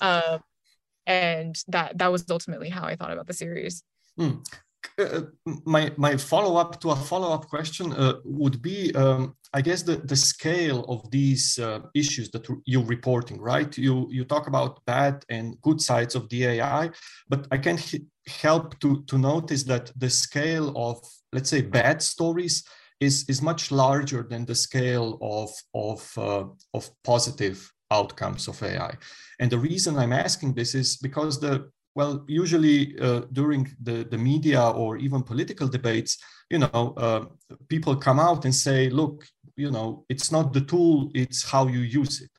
uh, 0.00 0.38
and 1.06 1.56
that 1.68 1.96
that 1.98 2.12
was 2.12 2.28
ultimately 2.30 2.68
how 2.68 2.84
i 2.84 2.96
thought 2.96 3.12
about 3.12 3.26
the 3.26 3.32
series 3.32 3.82
mm. 4.18 4.44
my 5.64 5.92
my 5.96 6.16
follow 6.16 6.56
up 6.56 6.80
to 6.80 6.90
a 6.90 6.96
follow 6.96 7.32
up 7.32 7.46
question 7.48 7.92
uh, 7.92 8.14
would 8.24 8.62
be 8.62 8.94
um, 8.94 9.34
I 9.52 9.62
guess 9.62 9.82
the, 9.82 9.96
the 9.96 10.16
scale 10.16 10.84
of 10.84 11.10
these 11.10 11.58
uh, 11.58 11.80
issues 11.94 12.30
that 12.30 12.46
you're 12.64 12.84
reporting, 12.84 13.40
right? 13.40 13.76
You 13.76 14.08
you 14.10 14.24
talk 14.24 14.46
about 14.46 14.84
bad 14.86 15.24
and 15.28 15.60
good 15.62 15.80
sides 15.80 16.14
of 16.14 16.28
the 16.28 16.44
AI, 16.46 16.90
but 17.28 17.46
I 17.50 17.58
can't 17.58 17.94
help 18.26 18.78
to 18.80 19.02
to 19.04 19.18
notice 19.18 19.64
that 19.64 19.92
the 19.96 20.10
scale 20.10 20.72
of 20.76 20.98
let's 21.32 21.50
say 21.50 21.62
bad 21.62 22.02
stories 22.02 22.64
is 23.00 23.24
is 23.28 23.42
much 23.42 23.70
larger 23.70 24.22
than 24.22 24.44
the 24.44 24.54
scale 24.54 25.18
of 25.20 25.50
of 25.74 26.18
uh, 26.18 26.44
of 26.74 26.90
positive 27.04 27.72
outcomes 27.90 28.48
of 28.48 28.62
AI. 28.62 28.94
And 29.38 29.50
the 29.50 29.58
reason 29.58 29.96
I'm 29.96 30.12
asking 30.12 30.54
this 30.54 30.74
is 30.74 30.96
because 30.96 31.38
the 31.40 31.70
well, 31.96 32.24
usually 32.28 32.96
uh, 33.00 33.22
during 33.32 33.74
the, 33.82 34.04
the 34.04 34.18
media 34.18 34.62
or 34.62 34.98
even 34.98 35.22
political 35.22 35.66
debates, 35.66 36.18
you 36.50 36.58
know, 36.58 36.94
uh, 36.98 37.24
people 37.68 37.96
come 37.96 38.20
out 38.20 38.44
and 38.44 38.54
say, 38.54 38.90
look, 38.90 39.26
you 39.56 39.70
know, 39.70 40.04
it's 40.10 40.30
not 40.30 40.52
the 40.52 40.60
tool, 40.60 41.10
it's 41.14 41.42
how 41.42 41.66
you 41.66 41.80
use 41.80 42.20
it. 42.20 42.30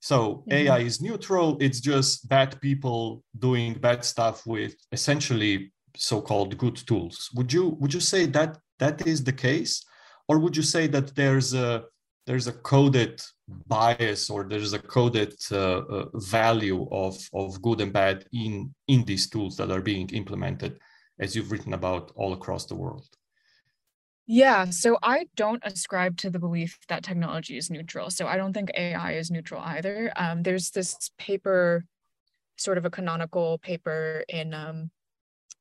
So 0.00 0.18
mm-hmm. 0.18 0.52
AI 0.52 0.80
is 0.80 1.00
neutral, 1.00 1.56
it's 1.58 1.80
just 1.80 2.28
bad 2.28 2.60
people 2.60 3.24
doing 3.38 3.72
bad 3.74 4.04
stuff 4.04 4.46
with 4.46 4.74
essentially 4.92 5.72
so-called 5.96 6.58
good 6.58 6.76
tools. 6.76 7.30
Would 7.34 7.50
you 7.50 7.68
would 7.80 7.94
you 7.94 8.00
say 8.00 8.26
that 8.26 8.58
that 8.78 9.06
is 9.06 9.24
the 9.24 9.32
case? 9.32 9.82
Or 10.28 10.38
would 10.38 10.56
you 10.56 10.62
say 10.62 10.86
that 10.88 11.14
there's 11.16 11.54
a 11.54 11.84
there's 12.32 12.46
a 12.46 12.52
coded 12.52 13.20
bias 13.66 14.30
or 14.30 14.44
there's 14.44 14.72
a 14.72 14.78
coded 14.78 15.34
uh, 15.50 15.80
uh, 15.80 16.06
value 16.14 16.88
of, 16.90 17.14
of 17.34 17.60
good 17.60 17.82
and 17.82 17.92
bad 17.92 18.24
in, 18.32 18.74
in 18.88 19.04
these 19.04 19.28
tools 19.28 19.54
that 19.58 19.70
are 19.70 19.82
being 19.82 20.08
implemented 20.08 20.78
as 21.20 21.36
you've 21.36 21.52
written 21.52 21.74
about 21.74 22.10
all 22.14 22.32
across 22.32 22.64
the 22.64 22.74
world. 22.74 23.06
Yeah 24.26 24.64
so 24.70 24.96
i 25.02 25.26
don't 25.36 25.62
ascribe 25.66 26.16
to 26.18 26.30
the 26.30 26.38
belief 26.38 26.78
that 26.88 27.04
technology 27.04 27.58
is 27.58 27.68
neutral. 27.68 28.08
So 28.08 28.26
i 28.26 28.38
don't 28.38 28.54
think 28.54 28.70
ai 28.78 29.12
is 29.12 29.30
neutral 29.30 29.60
either. 29.60 30.10
Um, 30.16 30.42
there's 30.42 30.70
this 30.70 31.10
paper 31.18 31.84
sort 32.56 32.78
of 32.78 32.86
a 32.86 32.90
canonical 32.90 33.58
paper 33.58 34.24
in 34.30 34.54
um, 34.54 34.90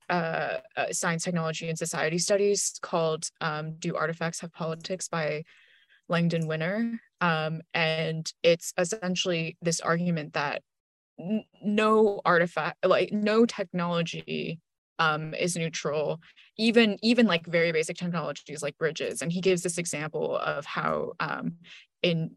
uh, 0.10 0.60
uh, 0.78 0.94
science 0.94 1.26
technology 1.26 1.68
and 1.68 1.78
society 1.78 2.18
studies 2.18 2.80
called 2.82 3.30
um, 3.42 3.76
do 3.78 3.94
artifacts 3.98 4.40
have 4.40 4.54
politics 4.54 5.10
by 5.10 5.44
Langdon 6.12 6.48
Winner. 6.48 7.00
Um, 7.22 7.62
and 7.74 8.32
it's 8.44 8.74
essentially 8.78 9.58
this 9.62 9.80
argument 9.80 10.34
that 10.34 10.62
n- 11.20 11.46
no 11.64 12.22
artifact, 12.26 12.86
like 12.86 13.12
no 13.12 13.46
technology 13.46 14.60
um, 15.00 15.34
is 15.34 15.56
neutral, 15.56 16.22
even 16.58 16.98
even 17.02 17.26
like 17.26 17.46
very 17.48 17.72
basic 17.72 17.98
technologies 17.98 18.62
like 18.62 18.78
bridges. 18.78 19.24
And 19.24 19.32
he 19.32 19.42
gives 19.42 19.64
this 19.64 19.80
example 19.80 20.38
of 20.38 20.66
how 20.66 21.14
um, 21.20 21.54
in 22.04 22.32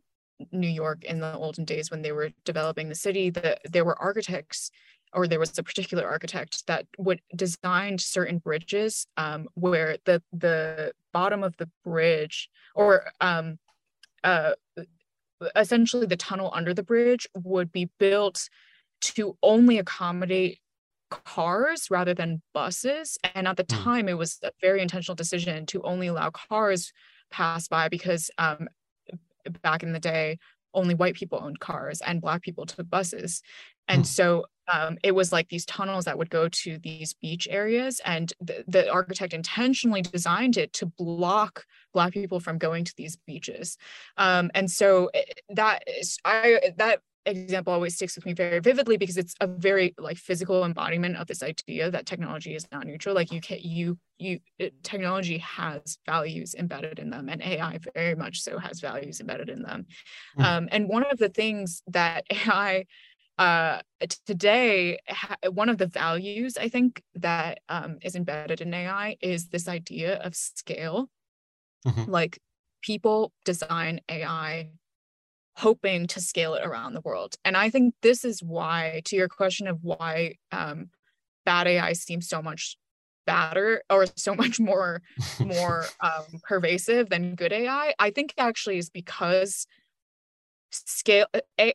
New 0.51 0.69
York 0.69 1.05
in 1.05 1.21
the 1.21 1.37
olden 1.37 1.65
days 1.65 1.91
when 1.91 2.03
they 2.03 2.13
were 2.13 2.31
developing 2.45 2.89
the 2.89 2.95
city, 2.95 3.31
that 3.31 3.61
there 3.71 3.85
were 3.85 4.01
architects 4.01 4.71
or 5.13 5.29
there 5.29 5.39
was 5.39 5.57
a 5.59 5.63
particular 5.63 6.07
architect 6.09 6.67
that 6.67 6.87
would 6.99 7.21
design 7.37 7.99
certain 7.99 8.39
bridges 8.39 9.07
um, 9.17 9.47
where 9.55 9.97
the 10.05 10.23
the 10.33 10.93
bottom 11.13 11.45
of 11.45 11.57
the 11.59 11.71
bridge 11.85 12.49
or 12.75 13.11
um, 13.21 13.59
uh, 14.25 14.55
essentially 15.55 16.07
the 16.07 16.17
tunnel 16.17 16.51
under 16.55 16.75
the 16.75 16.83
bridge 16.83 17.29
would 17.35 17.71
be 17.71 17.91
built 17.99 18.49
to 19.01 19.37
only 19.43 19.79
accommodate 19.79 20.59
cars 21.11 21.89
rather 21.91 22.15
than 22.15 22.43
buses 22.53 23.19
and 23.35 23.47
at 23.47 23.57
the 23.57 23.67
hmm. 23.69 23.83
time 23.83 24.09
it 24.09 24.19
was 24.19 24.39
a 24.43 24.51
very 24.61 24.81
intentional 24.81 25.15
decision 25.15 25.67
to 25.67 25.83
only 25.83 26.07
allow 26.07 26.31
cars 26.31 26.93
pass 27.31 27.69
by 27.69 27.89
because 27.89 28.31
um, 28.39 28.67
back 29.63 29.83
in 29.83 29.93
the 29.93 30.01
day 30.01 30.39
only 30.73 30.95
white 30.95 31.15
people 31.15 31.39
owned 31.41 31.61
cars 31.61 32.01
and 32.01 32.21
black 32.21 32.43
people 32.43 32.67
took 32.67 32.89
buses 32.89 33.43
and 33.87 34.01
hmm. 34.01 34.05
so 34.05 34.45
um, 34.73 34.99
it 35.03 35.15
was 35.15 35.33
like 35.33 35.49
these 35.49 35.67
tunnels 35.67 36.05
that 36.07 36.19
would 36.19 36.31
go 36.31 36.49
to 36.49 36.79
these 36.79 37.13
beach 37.15 37.47
areas 37.51 38.01
and 38.05 38.33
the, 38.41 38.65
the 38.67 38.91
architect 38.91 39.33
intentionally 39.33 40.03
designed 40.03 40.57
it 40.57 40.73
to 40.75 40.87
block 40.87 41.65
black 41.93 42.13
people 42.13 42.41
from 42.41 42.59
going 42.59 42.85
to 42.85 42.95
these 42.97 43.17
beaches. 43.27 43.77
Um, 44.17 44.51
and 44.55 44.71
so 44.71 45.11
eh, 45.15 45.23
that 45.51 45.85
is 45.87 46.19
i 46.25 46.61
that 46.77 47.01
example 47.27 47.73
always 47.73 47.95
sticks 47.95 48.17
with 48.17 48.27
me 48.27 48.33
very 48.33 48.61
vividly 48.61 48.97
because 48.97 49.17
it's 49.17 49.35
a 49.41 49.47
very 49.47 49.95
like 49.99 50.17
physical 50.17 50.65
embodiment 50.65 51.17
of 51.17 51.27
this 51.27 51.43
idea 51.43 51.91
that 51.91 52.07
technology 52.07 52.55
is 52.55 52.67
not 52.71 52.87
neutral. 52.87 53.15
Like 53.15 53.33
you 53.33 53.41
can 53.41 53.59
you 53.63 53.99
you 54.19 54.41
it, 54.59 54.83
technology 54.83 55.39
has 55.39 55.99
values 56.07 56.55
embedded 56.55 56.99
in 56.99 57.11
them 57.11 57.29
and 57.29 57.43
ai 57.43 57.79
very 57.95 58.15
much 58.15 58.43
so 58.43 58.59
has 58.59 58.81
values 58.81 59.21
embedded 59.21 59.49
in 59.49 59.63
them. 59.63 59.87
Mm. 60.39 60.45
um, 60.45 60.69
and 60.71 60.89
one 60.89 61.05
of 61.11 61.19
the 61.19 61.29
things 61.29 61.83
that 61.89 62.25
ai 62.31 62.87
uh, 63.39 63.81
today 64.27 64.99
one 65.51 65.69
of 65.69 65.79
the 65.79 65.87
values 65.87 66.57
i 66.57 66.69
think 66.69 67.03
that 67.15 67.61
um, 67.69 67.99
is 68.03 68.15
embedded 68.15 68.61
in 68.61 68.73
ai 68.73 69.17
is 69.21 69.49
this 69.49 69.69
idea 69.69 70.17
of 70.19 70.35
scale 70.37 71.09
mm-hmm. 71.87 72.11
like 72.11 72.39
people 72.83 73.33
design 73.45 74.01
ai 74.09 74.69
hoping 75.57 76.07
to 76.07 76.21
scale 76.21 76.55
it 76.55 76.67
around 76.67 76.95
the 76.95 77.01
world 77.01 77.37
and 77.45 77.57
i 77.57 77.71
think 77.71 77.95
this 78.03 78.25
is 78.25 78.43
why 78.43 79.01
to 79.05 79.17
your 79.17 79.29
question 79.29 79.67
of 79.67 79.79
why 79.83 80.35
um, 80.53 80.91
bad 81.45 81.67
ai 81.67 81.93
seems 81.93 82.29
so 82.29 82.41
much 82.41 82.77
better 83.27 83.83
or 83.91 84.07
so 84.17 84.35
much 84.35 84.61
more 84.61 85.03
more 85.41 85.87
um, 86.01 86.41
pervasive 86.47 87.09
than 87.09 87.35
good 87.35 87.53
ai 87.53 87.95
i 87.99 88.11
think 88.11 88.33
actually 88.39 88.79
is 88.79 88.91
because 88.91 89.67
scale 90.75 91.27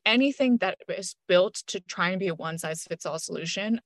anything 0.05 0.57
that 0.57 0.77
is 0.87 1.15
built 1.27 1.55
to 1.67 1.79
try 1.81 2.09
and 2.09 2.19
be 2.19 2.27
a 2.27 2.35
one 2.35 2.57
size 2.57 2.83
fits 2.83 3.05
all 3.05 3.19
solution 3.19 3.81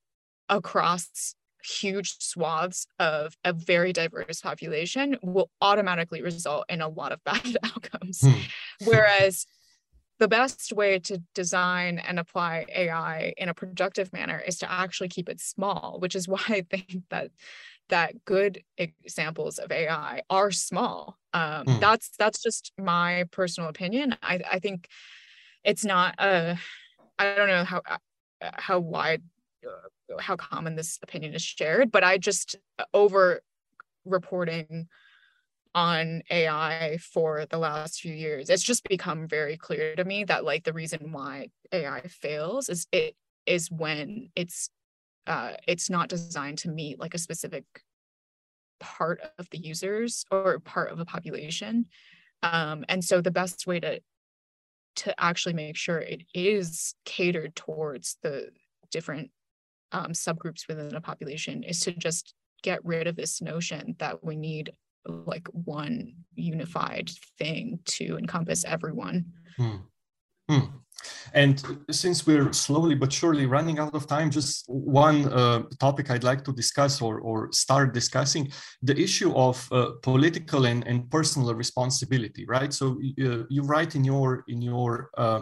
across 0.50 1.36
huge 1.64 2.16
swaths 2.20 2.86
of 3.00 3.38
a 3.46 3.54
very 3.54 3.94
diverse 3.94 4.42
population 4.42 5.18
will 5.22 5.50
automatically 5.62 6.22
result 6.22 6.66
in 6.68 6.82
a 6.82 6.90
lot 6.90 7.12
of 7.12 7.24
bad 7.26 7.58
outcomes 7.64 8.22
hmm. 8.22 8.34
whereas 8.84 9.46
the 10.20 10.28
best 10.28 10.72
way 10.72 11.00
to 11.00 11.22
design 11.34 12.00
and 12.00 12.20
apply 12.20 12.66
AI 12.74 13.34
in 13.38 13.50
a 13.50 13.54
productive 13.54 14.14
manner 14.14 14.42
is 14.46 14.58
to 14.60 14.72
actually 14.72 15.10
keep 15.10 15.28
it 15.28 15.42
small, 15.42 15.98
which 16.00 16.16
is 16.16 16.28
why 16.30 16.42
I 16.48 16.62
think 16.62 17.04
that 17.10 17.32
that 17.90 18.26
good 18.26 18.64
examples 18.78 19.60
of 19.60 19.72
AI 19.72 20.22
are 20.30 20.52
small. 20.52 21.18
Um, 21.34 21.66
mm. 21.66 21.80
That's 21.80 22.12
that's 22.18 22.42
just 22.42 22.72
my 22.78 23.26
personal 23.32 23.70
opinion. 23.70 24.16
I, 24.22 24.40
I 24.52 24.60
think 24.60 24.88
it's 25.64 25.86
not 25.86 26.16
a. 26.20 26.58
I 27.20 27.36
don't 27.36 27.48
know 27.48 27.64
how 27.64 27.82
uh, 27.86 27.98
how 28.54 28.80
wide 28.80 29.24
uh, 29.66 30.18
how 30.20 30.36
common 30.36 30.76
this 30.76 31.00
opinion 31.02 31.34
is 31.34 31.42
shared, 31.42 31.92
but 31.92 32.04
I 32.04 32.18
just 32.18 32.56
over 32.94 33.42
reporting 34.06 34.88
on 35.76 36.22
AI 36.30 36.98
for 37.02 37.46
the 37.46 37.58
last 37.58 38.02
few 38.02 38.14
years, 38.14 38.50
it's 38.50 38.64
just 38.64 38.84
become 38.88 39.28
very 39.28 39.58
clear 39.58 39.96
to 39.96 40.04
me 40.04 40.24
that 40.26 40.46
like 40.46 40.64
the 40.64 40.74
reason 40.74 41.12
why 41.12 41.50
AI 41.72 42.02
fails 42.02 42.70
is 42.70 42.88
it 42.92 43.16
is 43.46 43.72
when 43.72 44.30
it's 44.36 44.70
uh 45.28 45.54
it's 45.68 45.90
not 45.90 46.10
designed 46.10 46.58
to 46.58 46.70
meet 46.70 47.00
like 47.00 47.14
a 47.14 47.20
specific 47.20 47.66
part 48.80 49.22
of 49.40 49.50
the 49.50 49.58
users 49.58 50.26
or 50.30 50.60
part 50.60 50.92
of 50.92 51.00
a 51.00 51.06
population. 51.06 51.86
Um, 52.44 52.84
and 52.90 53.04
so 53.04 53.22
the 53.22 53.32
best 53.32 53.66
way 53.66 53.80
to 53.80 54.02
to 54.96 55.24
actually 55.24 55.54
make 55.54 55.76
sure 55.76 55.98
it 55.98 56.24
is 56.36 56.94
catered 57.06 57.56
towards 57.56 58.18
the 58.22 58.50
different 58.92 59.32
um, 59.92 60.12
subgroups 60.12 60.68
within 60.68 60.94
a 60.96 61.02
population 61.02 61.64
is 61.64 61.80
to 61.82 61.92
just 61.94 62.36
get 62.62 62.84
rid 62.86 63.08
of 63.08 63.16
this 63.16 63.42
notion 63.42 63.96
that 64.00 64.24
we 64.24 64.36
need 64.36 64.72
like 65.06 65.48
one 65.48 66.14
unified 66.36 67.10
thing 67.38 67.80
to 67.86 68.18
encompass 68.18 68.64
everyone. 68.66 69.26
Hmm. 69.58 69.76
Hmm. 70.50 70.66
And 71.34 71.62
since 71.92 72.26
we're 72.26 72.54
slowly 72.54 72.96
but 72.96 73.12
surely 73.12 73.46
running 73.46 73.80
out 73.80 73.96
of 73.96 74.08
time, 74.08 74.30
just 74.32 74.66
one 74.68 75.32
uh, 75.32 75.64
topic 75.80 76.10
I'd 76.10 76.24
like 76.24 76.44
to 76.46 76.54
discuss 76.54 77.02
or, 77.02 77.20
or 77.20 77.52
start 77.52 77.94
discussing 77.94 78.52
the 78.82 78.98
issue 79.00 79.34
of 79.36 79.68
uh, 79.72 79.92
political 80.02 80.66
and, 80.66 80.86
and 80.88 81.10
personal 81.10 81.54
responsibility, 81.54 82.46
right? 82.46 82.74
So 82.74 83.00
uh, 83.22 83.44
you 83.50 83.64
write 83.64 83.96
in 83.96 84.04
your 84.04 84.44
in 84.48 84.62
your 84.62 85.10
uh, 85.18 85.42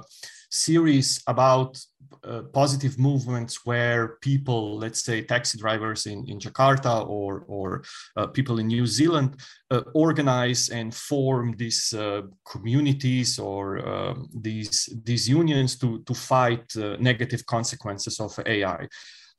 series 0.51 1.23
about 1.27 1.79
uh, 2.23 2.41
positive 2.53 2.99
movements 2.99 3.65
where 3.65 4.17
people, 4.21 4.77
let's 4.77 5.01
say 5.03 5.23
taxi 5.23 5.57
drivers 5.57 6.05
in, 6.05 6.25
in 6.27 6.37
Jakarta 6.39 7.07
or, 7.07 7.45
or 7.47 7.83
uh, 8.17 8.27
people 8.27 8.59
in 8.59 8.67
New 8.67 8.85
Zealand, 8.85 9.39
uh, 9.71 9.81
organize 9.93 10.69
and 10.69 10.93
form 10.93 11.55
these 11.57 11.93
uh, 11.93 12.21
communities 12.45 13.39
or 13.39 13.87
um, 13.87 14.29
these, 14.33 14.89
these 15.03 15.27
unions 15.27 15.77
to, 15.77 16.03
to 16.03 16.13
fight 16.13 16.65
uh, 16.75 16.97
negative 16.99 17.45
consequences 17.45 18.19
of 18.19 18.37
AI. 18.45 18.87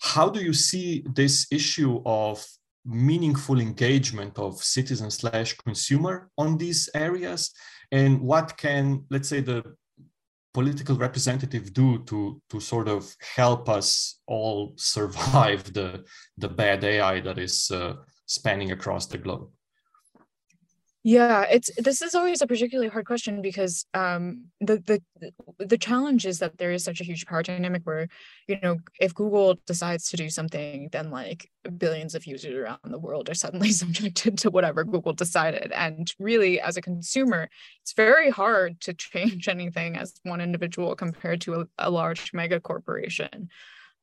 How 0.00 0.28
do 0.28 0.42
you 0.42 0.54
see 0.54 1.04
this 1.14 1.46
issue 1.52 2.02
of 2.04 2.44
meaningful 2.84 3.60
engagement 3.60 4.38
of 4.38 4.56
citizen 4.56 5.10
slash 5.10 5.56
consumer 5.58 6.30
on 6.36 6.58
these 6.58 6.88
areas 6.94 7.52
and 7.92 8.20
what 8.20 8.56
can 8.56 9.04
let's 9.08 9.28
say 9.28 9.40
the 9.40 9.62
political 10.54 10.96
representative 10.96 11.72
do 11.72 12.02
to 12.04 12.40
to 12.50 12.60
sort 12.60 12.88
of 12.88 13.14
help 13.36 13.68
us 13.68 14.20
all 14.26 14.74
survive 14.76 15.72
the 15.72 16.04
the 16.38 16.48
bad 16.48 16.84
AI 16.84 17.20
that 17.20 17.38
is 17.38 17.70
uh, 17.70 17.94
spanning 18.26 18.72
across 18.72 19.06
the 19.06 19.18
globe? 19.18 19.48
Yeah, 21.04 21.42
it's 21.50 21.68
this 21.78 22.00
is 22.00 22.14
always 22.14 22.42
a 22.42 22.46
particularly 22.46 22.88
hard 22.88 23.06
question 23.06 23.42
because 23.42 23.84
um, 23.92 24.44
the 24.60 24.78
the 24.86 25.32
the 25.58 25.76
challenge 25.76 26.26
is 26.26 26.38
that 26.38 26.58
there 26.58 26.70
is 26.70 26.84
such 26.84 27.00
a 27.00 27.04
huge 27.04 27.26
power 27.26 27.42
dynamic 27.42 27.82
where 27.82 28.06
you 28.46 28.56
know 28.62 28.76
if 29.00 29.12
Google 29.12 29.58
decides 29.66 30.10
to 30.10 30.16
do 30.16 30.28
something, 30.30 30.90
then 30.92 31.10
like 31.10 31.50
billions 31.76 32.14
of 32.14 32.24
users 32.24 32.54
around 32.54 32.78
the 32.84 33.00
world 33.00 33.28
are 33.28 33.34
suddenly 33.34 33.72
subjected 33.72 34.38
to 34.38 34.50
whatever 34.50 34.84
Google 34.84 35.12
decided, 35.12 35.72
and 35.72 36.14
really 36.20 36.60
as 36.60 36.76
a 36.76 36.82
consumer, 36.82 37.48
it's 37.80 37.94
very 37.94 38.30
hard 38.30 38.80
to 38.82 38.94
change 38.94 39.48
anything 39.48 39.96
as 39.96 40.14
one 40.22 40.40
individual 40.40 40.94
compared 40.94 41.40
to 41.40 41.62
a, 41.62 41.64
a 41.78 41.90
large 41.90 42.32
mega 42.32 42.60
corporation. 42.60 43.48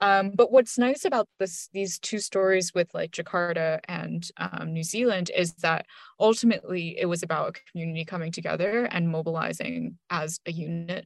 Um, 0.01 0.31
but 0.31 0.51
what's 0.51 0.77
nice 0.77 1.03
about 1.03 1.27
this 1.39 1.69
these 1.73 1.99
two 1.99 2.19
stories 2.19 2.73
with 2.73 2.93
like 2.93 3.11
Jakarta 3.11 3.79
and 3.87 4.29
um, 4.37 4.73
New 4.73 4.83
Zealand 4.83 5.29
is 5.35 5.53
that 5.55 5.85
ultimately 6.19 6.97
it 6.97 7.05
was 7.05 7.21
about 7.23 7.49
a 7.49 7.71
community 7.71 8.05
coming 8.05 8.31
together 8.31 8.85
and 8.85 9.09
mobilizing 9.09 9.97
as 10.09 10.39
a 10.45 10.51
unit 10.51 11.05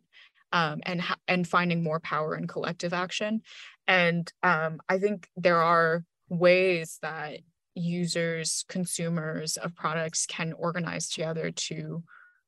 um, 0.52 0.82
and 0.84 1.02
ha- 1.02 1.18
and 1.28 1.48
finding 1.48 1.84
more 1.84 2.00
power 2.00 2.36
in 2.36 2.48
collective 2.48 2.94
action. 2.94 3.42
And 3.88 4.32
um, 4.44 4.80
I 4.88 5.00
think 5.00 5.28
there 5.36 5.62
are 5.62 6.06
ways 6.30 7.00
that 7.02 7.40
users, 7.76 8.64
consumers 8.70 9.58
of 9.58 9.76
products 9.76 10.26
can 10.28 10.54
organize 10.54 11.10
together 11.10 11.52
to 11.52 12.04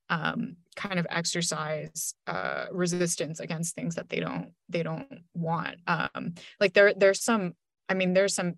um, 0.09 0.57
kind 0.75 0.99
of 0.99 1.07
exercise 1.09 2.13
uh, 2.27 2.65
resistance 2.71 3.39
against 3.39 3.75
things 3.75 3.95
that 3.95 4.09
they 4.09 4.19
don't 4.19 4.51
they 4.69 4.83
don't 4.83 5.07
want. 5.33 5.77
Um, 5.87 6.35
like 6.59 6.73
there 6.73 6.93
there's 6.93 7.23
some 7.23 7.53
I 7.89 7.93
mean 7.93 8.13
there's 8.13 8.35
some 8.35 8.55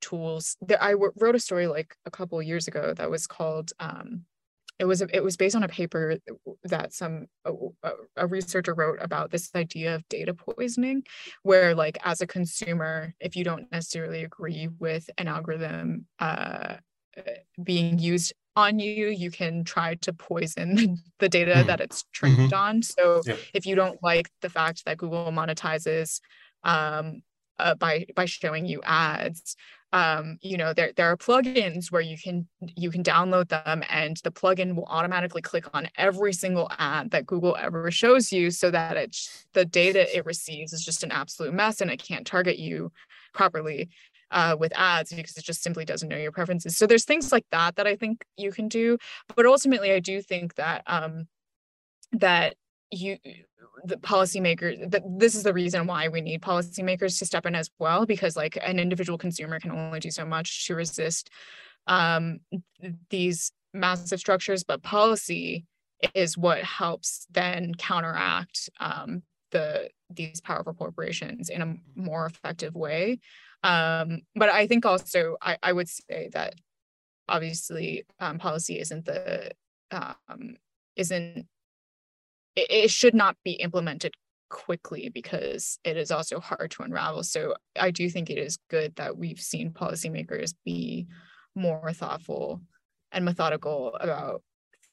tools. 0.00 0.56
There, 0.60 0.82
I 0.82 0.92
w- 0.92 1.12
wrote 1.16 1.34
a 1.34 1.40
story 1.40 1.66
like 1.66 1.96
a 2.06 2.10
couple 2.10 2.40
years 2.42 2.68
ago 2.68 2.94
that 2.94 3.10
was 3.10 3.26
called. 3.26 3.72
Um, 3.80 4.22
it 4.80 4.86
was 4.86 5.00
it 5.00 5.22
was 5.22 5.36
based 5.36 5.54
on 5.54 5.62
a 5.62 5.68
paper 5.68 6.16
that 6.64 6.92
some 6.92 7.26
a, 7.44 7.52
a, 8.16 8.26
researcher 8.26 8.74
wrote 8.74 8.98
about 9.00 9.30
this 9.30 9.48
idea 9.54 9.94
of 9.94 10.08
data 10.08 10.34
poisoning, 10.34 11.04
where 11.44 11.76
like 11.76 11.96
as 12.04 12.20
a 12.20 12.26
consumer, 12.26 13.14
if 13.20 13.36
you 13.36 13.44
don't 13.44 13.70
necessarily 13.70 14.24
agree 14.24 14.68
with 14.80 15.08
an 15.16 15.28
algorithm 15.28 16.06
uh, 16.18 16.74
being 17.62 18.00
used 18.00 18.32
on 18.56 18.78
you, 18.78 19.08
you 19.08 19.30
can 19.30 19.64
try 19.64 19.96
to 19.96 20.12
poison 20.12 20.98
the 21.18 21.28
data 21.28 21.54
mm 21.54 21.66
that 21.66 21.80
it's 21.80 22.04
trained 22.12 22.36
mm-hmm. 22.36 22.54
on. 22.54 22.82
So 22.82 23.22
yep. 23.24 23.38
if 23.54 23.64
you 23.64 23.74
don't 23.74 24.02
like 24.02 24.28
the 24.42 24.50
fact 24.50 24.84
that 24.84 24.98
Google 24.98 25.32
monetizes 25.32 26.20
um, 26.62 27.22
uh, 27.58 27.74
by 27.74 28.06
by 28.14 28.26
showing 28.26 28.66
you 28.66 28.82
ads, 28.84 29.56
um, 29.92 30.38
you 30.42 30.56
know 30.56 30.74
there 30.74 30.92
there 30.96 31.06
are 31.06 31.16
plugins 31.16 31.90
where 31.90 32.02
you 32.02 32.18
can 32.18 32.46
you 32.76 32.90
can 32.90 33.02
download 33.02 33.48
them 33.48 33.82
and 33.88 34.18
the 34.24 34.30
plugin 34.30 34.74
will 34.74 34.86
automatically 34.86 35.40
click 35.40 35.64
on 35.72 35.88
every 35.96 36.32
single 36.32 36.68
ad 36.78 37.12
that 37.12 37.26
Google 37.26 37.56
ever 37.58 37.90
shows 37.90 38.32
you, 38.32 38.50
so 38.50 38.70
that 38.70 38.96
it's 38.96 39.46
the 39.54 39.64
data 39.64 40.14
it 40.14 40.26
receives 40.26 40.72
is 40.72 40.84
just 40.84 41.02
an 41.02 41.12
absolute 41.12 41.54
mess 41.54 41.80
and 41.80 41.90
it 41.90 42.02
can't 42.02 42.26
target 42.26 42.58
you 42.58 42.92
properly 43.32 43.88
uh, 44.30 44.56
with 44.58 44.72
ads 44.76 45.12
because 45.12 45.36
it 45.36 45.44
just 45.44 45.62
simply 45.62 45.84
doesn't 45.84 46.08
know 46.08 46.16
your 46.16 46.32
preferences. 46.32 46.76
So 46.76 46.86
there's 46.86 47.04
things 47.04 47.32
like 47.32 47.46
that 47.50 47.76
that 47.76 47.86
I 47.86 47.96
think 47.96 48.24
you 48.36 48.52
can 48.52 48.68
do, 48.68 48.98
but 49.34 49.46
ultimately 49.46 49.92
I 49.92 50.00
do 50.00 50.20
think 50.22 50.54
that 50.54 50.82
um, 50.86 51.28
that 52.12 52.56
you 52.90 53.18
the 53.84 53.96
policymakers 53.96 54.90
that 54.90 55.02
this 55.18 55.34
is 55.34 55.42
the 55.42 55.52
reason 55.52 55.86
why 55.86 56.08
we 56.08 56.20
need 56.20 56.40
policymakers 56.40 57.18
to 57.18 57.26
step 57.26 57.46
in 57.46 57.54
as 57.54 57.70
well 57.78 58.06
because 58.06 58.36
like 58.36 58.56
an 58.62 58.78
individual 58.78 59.18
consumer 59.18 59.58
can 59.58 59.72
only 59.72 60.00
do 60.00 60.10
so 60.10 60.24
much 60.24 60.66
to 60.66 60.74
resist 60.74 61.30
um, 61.86 62.40
these 63.10 63.52
massive 63.72 64.20
structures 64.20 64.64
but 64.64 64.82
policy 64.82 65.64
is 66.14 66.38
what 66.38 66.62
helps 66.62 67.26
then 67.30 67.74
counteract 67.74 68.70
um, 68.80 69.22
the 69.54 69.88
these 70.10 70.40
powerful 70.42 70.74
corporations 70.74 71.48
in 71.48 71.62
a 71.62 71.74
more 71.94 72.26
effective 72.26 72.74
way 72.74 73.18
um, 73.62 74.20
but 74.34 74.50
I 74.50 74.66
think 74.66 74.84
also 74.84 75.36
I, 75.40 75.56
I 75.62 75.72
would 75.72 75.88
say 75.88 76.28
that 76.34 76.54
obviously 77.28 78.04
um, 78.20 78.38
policy 78.38 78.78
isn't 78.78 79.06
the 79.06 79.52
um, 79.90 80.56
isn't 80.96 81.46
it, 82.56 82.66
it 82.70 82.90
should 82.90 83.14
not 83.14 83.36
be 83.42 83.52
implemented 83.52 84.14
quickly 84.50 85.08
because 85.08 85.78
it 85.82 85.96
is 85.96 86.10
also 86.10 86.38
hard 86.40 86.70
to 86.72 86.82
unravel. 86.82 87.22
So 87.22 87.54
I 87.78 87.90
do 87.90 88.08
think 88.08 88.30
it 88.30 88.38
is 88.38 88.58
good 88.68 88.94
that 88.96 89.16
we've 89.16 89.40
seen 89.40 89.72
policymakers 89.72 90.54
be 90.64 91.06
more 91.54 91.92
thoughtful 91.92 92.60
and 93.12 93.24
methodical 93.24 93.96
about 93.98 94.42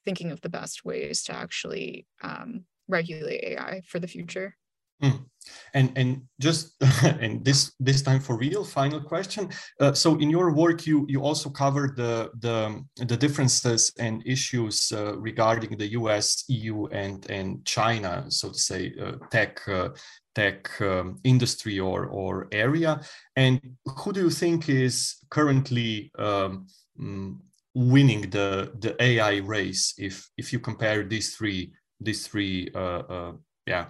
thinking 0.05 0.31
of 0.31 0.41
the 0.41 0.49
best 0.49 0.85
ways 0.85 1.23
to 1.23 1.35
actually 1.35 2.07
um, 2.23 2.63
regulate 2.91 3.43
AI 3.43 3.81
for 3.87 3.99
the 3.99 4.07
future. 4.07 4.55
Mm. 5.01 5.25
And 5.73 5.91
and 5.95 6.21
just 6.39 6.75
and 7.03 7.43
this 7.43 7.73
this 7.79 8.01
time 8.03 8.19
for 8.19 8.37
real 8.37 8.63
final 8.63 9.01
question. 9.01 9.49
Uh, 9.79 9.93
so 9.93 10.17
in 10.19 10.29
your 10.29 10.53
work, 10.53 10.85
you 10.85 11.05
you 11.09 11.23
also 11.23 11.49
covered 11.49 11.95
the 11.95 12.29
the 12.39 12.83
the 13.05 13.17
differences 13.17 13.91
and 13.97 14.21
issues 14.25 14.91
uh, 14.91 15.17
regarding 15.17 15.77
the 15.77 15.91
U.S., 15.99 16.43
EU, 16.47 16.85
and 16.87 17.29
and 17.31 17.65
China, 17.65 18.25
so 18.29 18.49
to 18.49 18.59
say, 18.59 18.93
uh, 19.01 19.13
tech 19.31 19.67
uh, 19.67 19.89
tech 20.35 20.69
um, 20.81 21.17
industry 21.23 21.79
or 21.79 22.05
or 22.05 22.47
area. 22.51 23.01
And 23.35 23.59
who 23.97 24.13
do 24.13 24.21
you 24.21 24.29
think 24.29 24.69
is 24.69 25.17
currently 25.31 26.11
um, 26.19 26.67
mm, 26.99 27.37
winning 27.73 28.29
the 28.29 28.71
the 28.79 28.95
AI 29.01 29.37
race 29.37 29.93
if 29.97 30.29
if 30.37 30.53
you 30.53 30.59
compare 30.59 31.03
these 31.03 31.35
three 31.35 31.71
these 32.01 32.27
three 32.27 32.69
uh, 32.75 32.79
uh, 32.79 33.33
yeah 33.65 33.87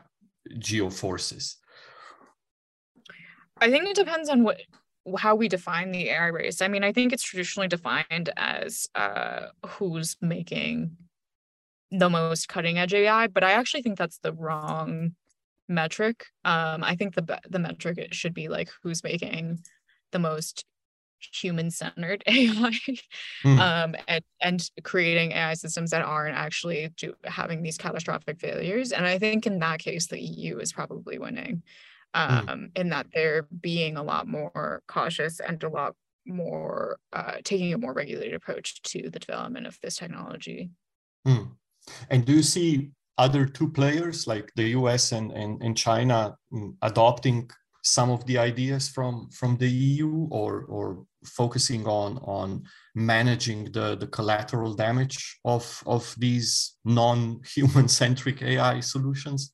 geoforces? 0.55 1.55
I 3.59 3.69
think 3.69 3.87
it 3.87 3.95
depends 3.95 4.29
on 4.29 4.43
what 4.43 4.61
how 5.17 5.35
we 5.35 5.47
define 5.47 5.91
the 5.91 6.09
AI 6.09 6.27
race. 6.27 6.61
I 6.61 6.67
mean, 6.67 6.83
I 6.83 6.91
think 6.91 7.11
it's 7.11 7.23
traditionally 7.23 7.67
defined 7.67 8.29
as 8.37 8.87
uh, 8.93 9.47
who's 9.65 10.15
making 10.21 10.97
the 11.89 12.09
most 12.09 12.47
cutting 12.47 12.77
edge 12.77 12.93
AI, 12.93 13.27
but 13.27 13.43
I 13.43 13.51
actually 13.51 13.81
think 13.81 13.97
that's 13.97 14.19
the 14.19 14.33
wrong 14.33 15.15
metric. 15.67 16.25
Um, 16.45 16.83
I 16.83 16.95
think 16.95 17.15
the 17.15 17.39
the 17.49 17.59
metric 17.59 17.97
it 17.97 18.13
should 18.13 18.33
be 18.33 18.47
like 18.47 18.69
who's 18.83 19.03
making 19.03 19.59
the 20.11 20.19
most 20.19 20.65
human-centered 21.33 22.23
AI 22.27 22.71
mm. 23.43 23.59
um, 23.59 23.95
and, 24.07 24.23
and 24.41 24.69
creating 24.83 25.31
AI 25.31 25.53
systems 25.53 25.91
that 25.91 26.03
aren't 26.03 26.35
actually 26.35 26.89
do, 26.97 27.13
having 27.25 27.61
these 27.61 27.77
catastrophic 27.77 28.39
failures. 28.39 28.91
And 28.91 29.05
I 29.05 29.19
think 29.19 29.45
in 29.45 29.59
that 29.59 29.79
case, 29.79 30.07
the 30.07 30.19
EU 30.19 30.59
is 30.59 30.71
probably 30.73 31.19
winning 31.19 31.63
um, 32.13 32.47
mm. 32.47 32.77
in 32.77 32.89
that 32.89 33.07
they're 33.13 33.47
being 33.61 33.97
a 33.97 34.03
lot 34.03 34.27
more 34.27 34.81
cautious 34.87 35.39
and 35.39 35.61
a 35.63 35.69
lot 35.69 35.95
more 36.25 36.97
uh, 37.13 37.33
taking 37.43 37.73
a 37.73 37.77
more 37.77 37.93
regulated 37.93 38.33
approach 38.33 38.81
to 38.83 39.09
the 39.09 39.19
development 39.19 39.67
of 39.67 39.79
this 39.81 39.97
technology. 39.97 40.69
Mm. 41.27 41.51
And 42.09 42.25
do 42.25 42.33
you 42.33 42.43
see 42.43 42.91
other 43.17 43.45
two 43.45 43.69
players 43.69 44.27
like 44.27 44.51
the 44.55 44.69
US 44.69 45.11
and, 45.11 45.31
and, 45.31 45.61
and 45.61 45.77
China 45.77 46.35
mm, 46.51 46.73
adopting 46.81 47.49
some 47.81 48.11
of 48.11 48.25
the 48.25 48.37
ideas 48.37 48.89
from 48.89 49.29
from 49.31 49.57
the 49.57 49.69
EU 49.69 50.27
or 50.29 50.65
or 50.65 51.05
focusing 51.25 51.87
on 51.87 52.17
on 52.19 52.63
managing 52.95 53.71
the 53.71 53.95
the 53.95 54.07
collateral 54.07 54.73
damage 54.73 55.39
of 55.45 55.83
of 55.85 56.15
these 56.17 56.77
non-human 56.85 57.87
centric 58.01 58.41
AI 58.41 58.79
solutions? 58.79 59.53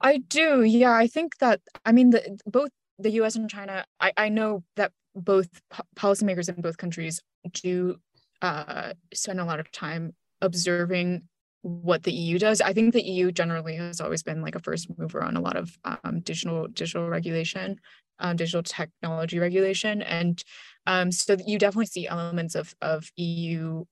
I 0.00 0.18
do. 0.18 0.62
Yeah, 0.62 0.92
I 0.92 1.06
think 1.06 1.38
that 1.38 1.60
I 1.84 1.92
mean 1.92 2.10
the 2.10 2.38
both 2.46 2.70
the 2.98 3.10
US 3.22 3.36
and 3.36 3.50
China 3.50 3.84
I 4.00 4.12
I 4.16 4.28
know 4.28 4.64
that 4.76 4.92
both 5.14 5.48
po- 5.70 5.84
policymakers 5.96 6.48
in 6.48 6.60
both 6.60 6.76
countries 6.76 7.20
do 7.52 7.96
uh, 8.42 8.92
spend 9.12 9.40
a 9.40 9.44
lot 9.44 9.60
of 9.60 9.70
time 9.72 10.14
observing 10.40 11.28
what 11.62 12.04
the 12.04 12.12
EU 12.12 12.38
does. 12.38 12.60
I 12.60 12.72
think 12.72 12.92
the 12.92 13.02
EU 13.02 13.32
generally 13.32 13.76
has 13.76 14.00
always 14.00 14.22
been 14.22 14.42
like 14.42 14.54
a 14.54 14.60
first 14.60 14.88
mover 14.96 15.22
on 15.22 15.36
a 15.36 15.40
lot 15.40 15.56
of 15.56 15.76
um, 15.84 16.20
digital 16.20 16.68
digital 16.68 17.08
regulation, 17.08 17.80
um, 18.20 18.36
digital 18.36 18.62
technology 18.62 19.38
regulation, 19.38 20.02
and 20.02 20.42
um, 20.86 21.10
so 21.10 21.36
you 21.46 21.58
definitely 21.58 21.86
see 21.86 22.06
elements 22.06 22.54
of 22.54 22.74
of 22.80 23.10
EU. 23.16 23.84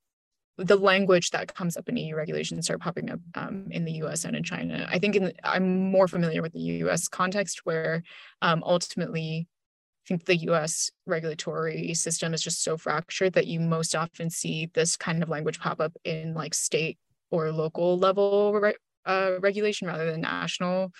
The 0.58 0.76
language 0.76 1.32
that 1.32 1.54
comes 1.54 1.76
up 1.76 1.86
in 1.86 1.98
EU 1.98 2.16
regulations 2.16 2.64
start 2.64 2.80
popping 2.80 3.10
up 3.10 3.20
um, 3.34 3.66
in 3.70 3.84
the 3.84 3.92
U.S. 3.92 4.24
and 4.24 4.34
in 4.34 4.42
China. 4.42 4.88
I 4.90 4.98
think 4.98 5.14
in 5.14 5.24
the, 5.24 5.34
I'm 5.44 5.90
more 5.90 6.08
familiar 6.08 6.40
with 6.40 6.54
the 6.54 6.60
U.S. 6.60 7.08
context, 7.08 7.66
where 7.66 8.02
um, 8.40 8.62
ultimately 8.64 9.48
I 9.48 10.08
think 10.08 10.24
the 10.24 10.36
US 10.50 10.90
regulatory 11.04 11.92
system 11.92 12.32
is 12.32 12.40
just 12.40 12.62
so 12.62 12.78
fractured 12.78 13.32
that 13.32 13.48
you 13.48 13.60
most 13.60 13.94
often 13.94 14.30
see 14.30 14.70
this 14.72 14.96
kind 14.96 15.22
of 15.22 15.28
language 15.28 15.58
pop 15.58 15.80
up 15.80 15.92
in 16.04 16.32
like 16.32 16.54
state 16.54 16.96
or 17.30 17.50
local 17.52 17.98
level 17.98 18.52
re- 18.52 18.74
uh, 19.04 19.32
regulation 19.40 19.86
rather 19.86 20.10
than 20.10 20.20
national 20.20 20.92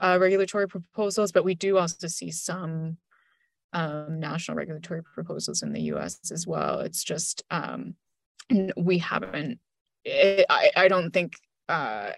uh, 0.00 0.18
regulatory 0.20 0.68
proposals. 0.68 1.32
But 1.32 1.44
we 1.44 1.54
do 1.54 1.78
also 1.78 2.06
see 2.08 2.30
some 2.30 2.98
um, 3.72 4.20
national 4.20 4.56
regulatory 4.56 5.02
proposals 5.02 5.62
in 5.62 5.72
the 5.72 5.82
US 5.92 6.30
as 6.30 6.46
well. 6.46 6.80
It's 6.80 7.04
just, 7.04 7.42
um, 7.50 7.94
we 8.76 8.98
haven't, 8.98 9.58
it, 10.04 10.46
I, 10.48 10.70
I 10.76 10.88
don't 10.88 11.10
think 11.10 11.34
uh, 11.68 12.12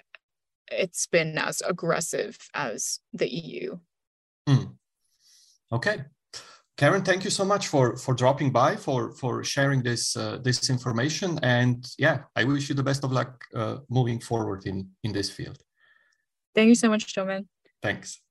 it's 0.71 1.07
been 1.07 1.39
as 1.39 1.63
aggressive 1.63 2.39
as 2.55 3.01
the 3.13 3.29
EU. 3.29 3.79
Mm. 4.49 4.75
Okay. 5.73 6.05
Karen, 6.81 7.03
thank 7.03 7.25
you 7.25 7.31
so 7.31 7.45
much 7.45 7.69
for 7.69 7.95
for 7.99 8.15
dropping 8.15 8.51
by 8.51 8.75
for 8.75 9.13
for 9.13 9.45
sharing 9.45 9.83
this 9.83 10.17
uh, 10.17 10.39
this 10.43 10.71
information, 10.71 11.39
and 11.43 11.87
yeah, 11.99 12.21
I 12.35 12.45
wish 12.45 12.71
you 12.71 12.75
the 12.75 12.83
best 12.83 13.05
of 13.05 13.13
luck 13.13 13.45
uh, 13.55 13.77
moving 13.91 14.19
forward 14.19 14.65
in 14.65 14.89
in 15.05 15.13
this 15.13 15.29
field. 15.29 15.59
Thank 16.55 16.69
you 16.69 16.75
so 16.75 16.89
much, 16.89 17.15
Domen. 17.15 17.49
Thanks. 17.83 18.23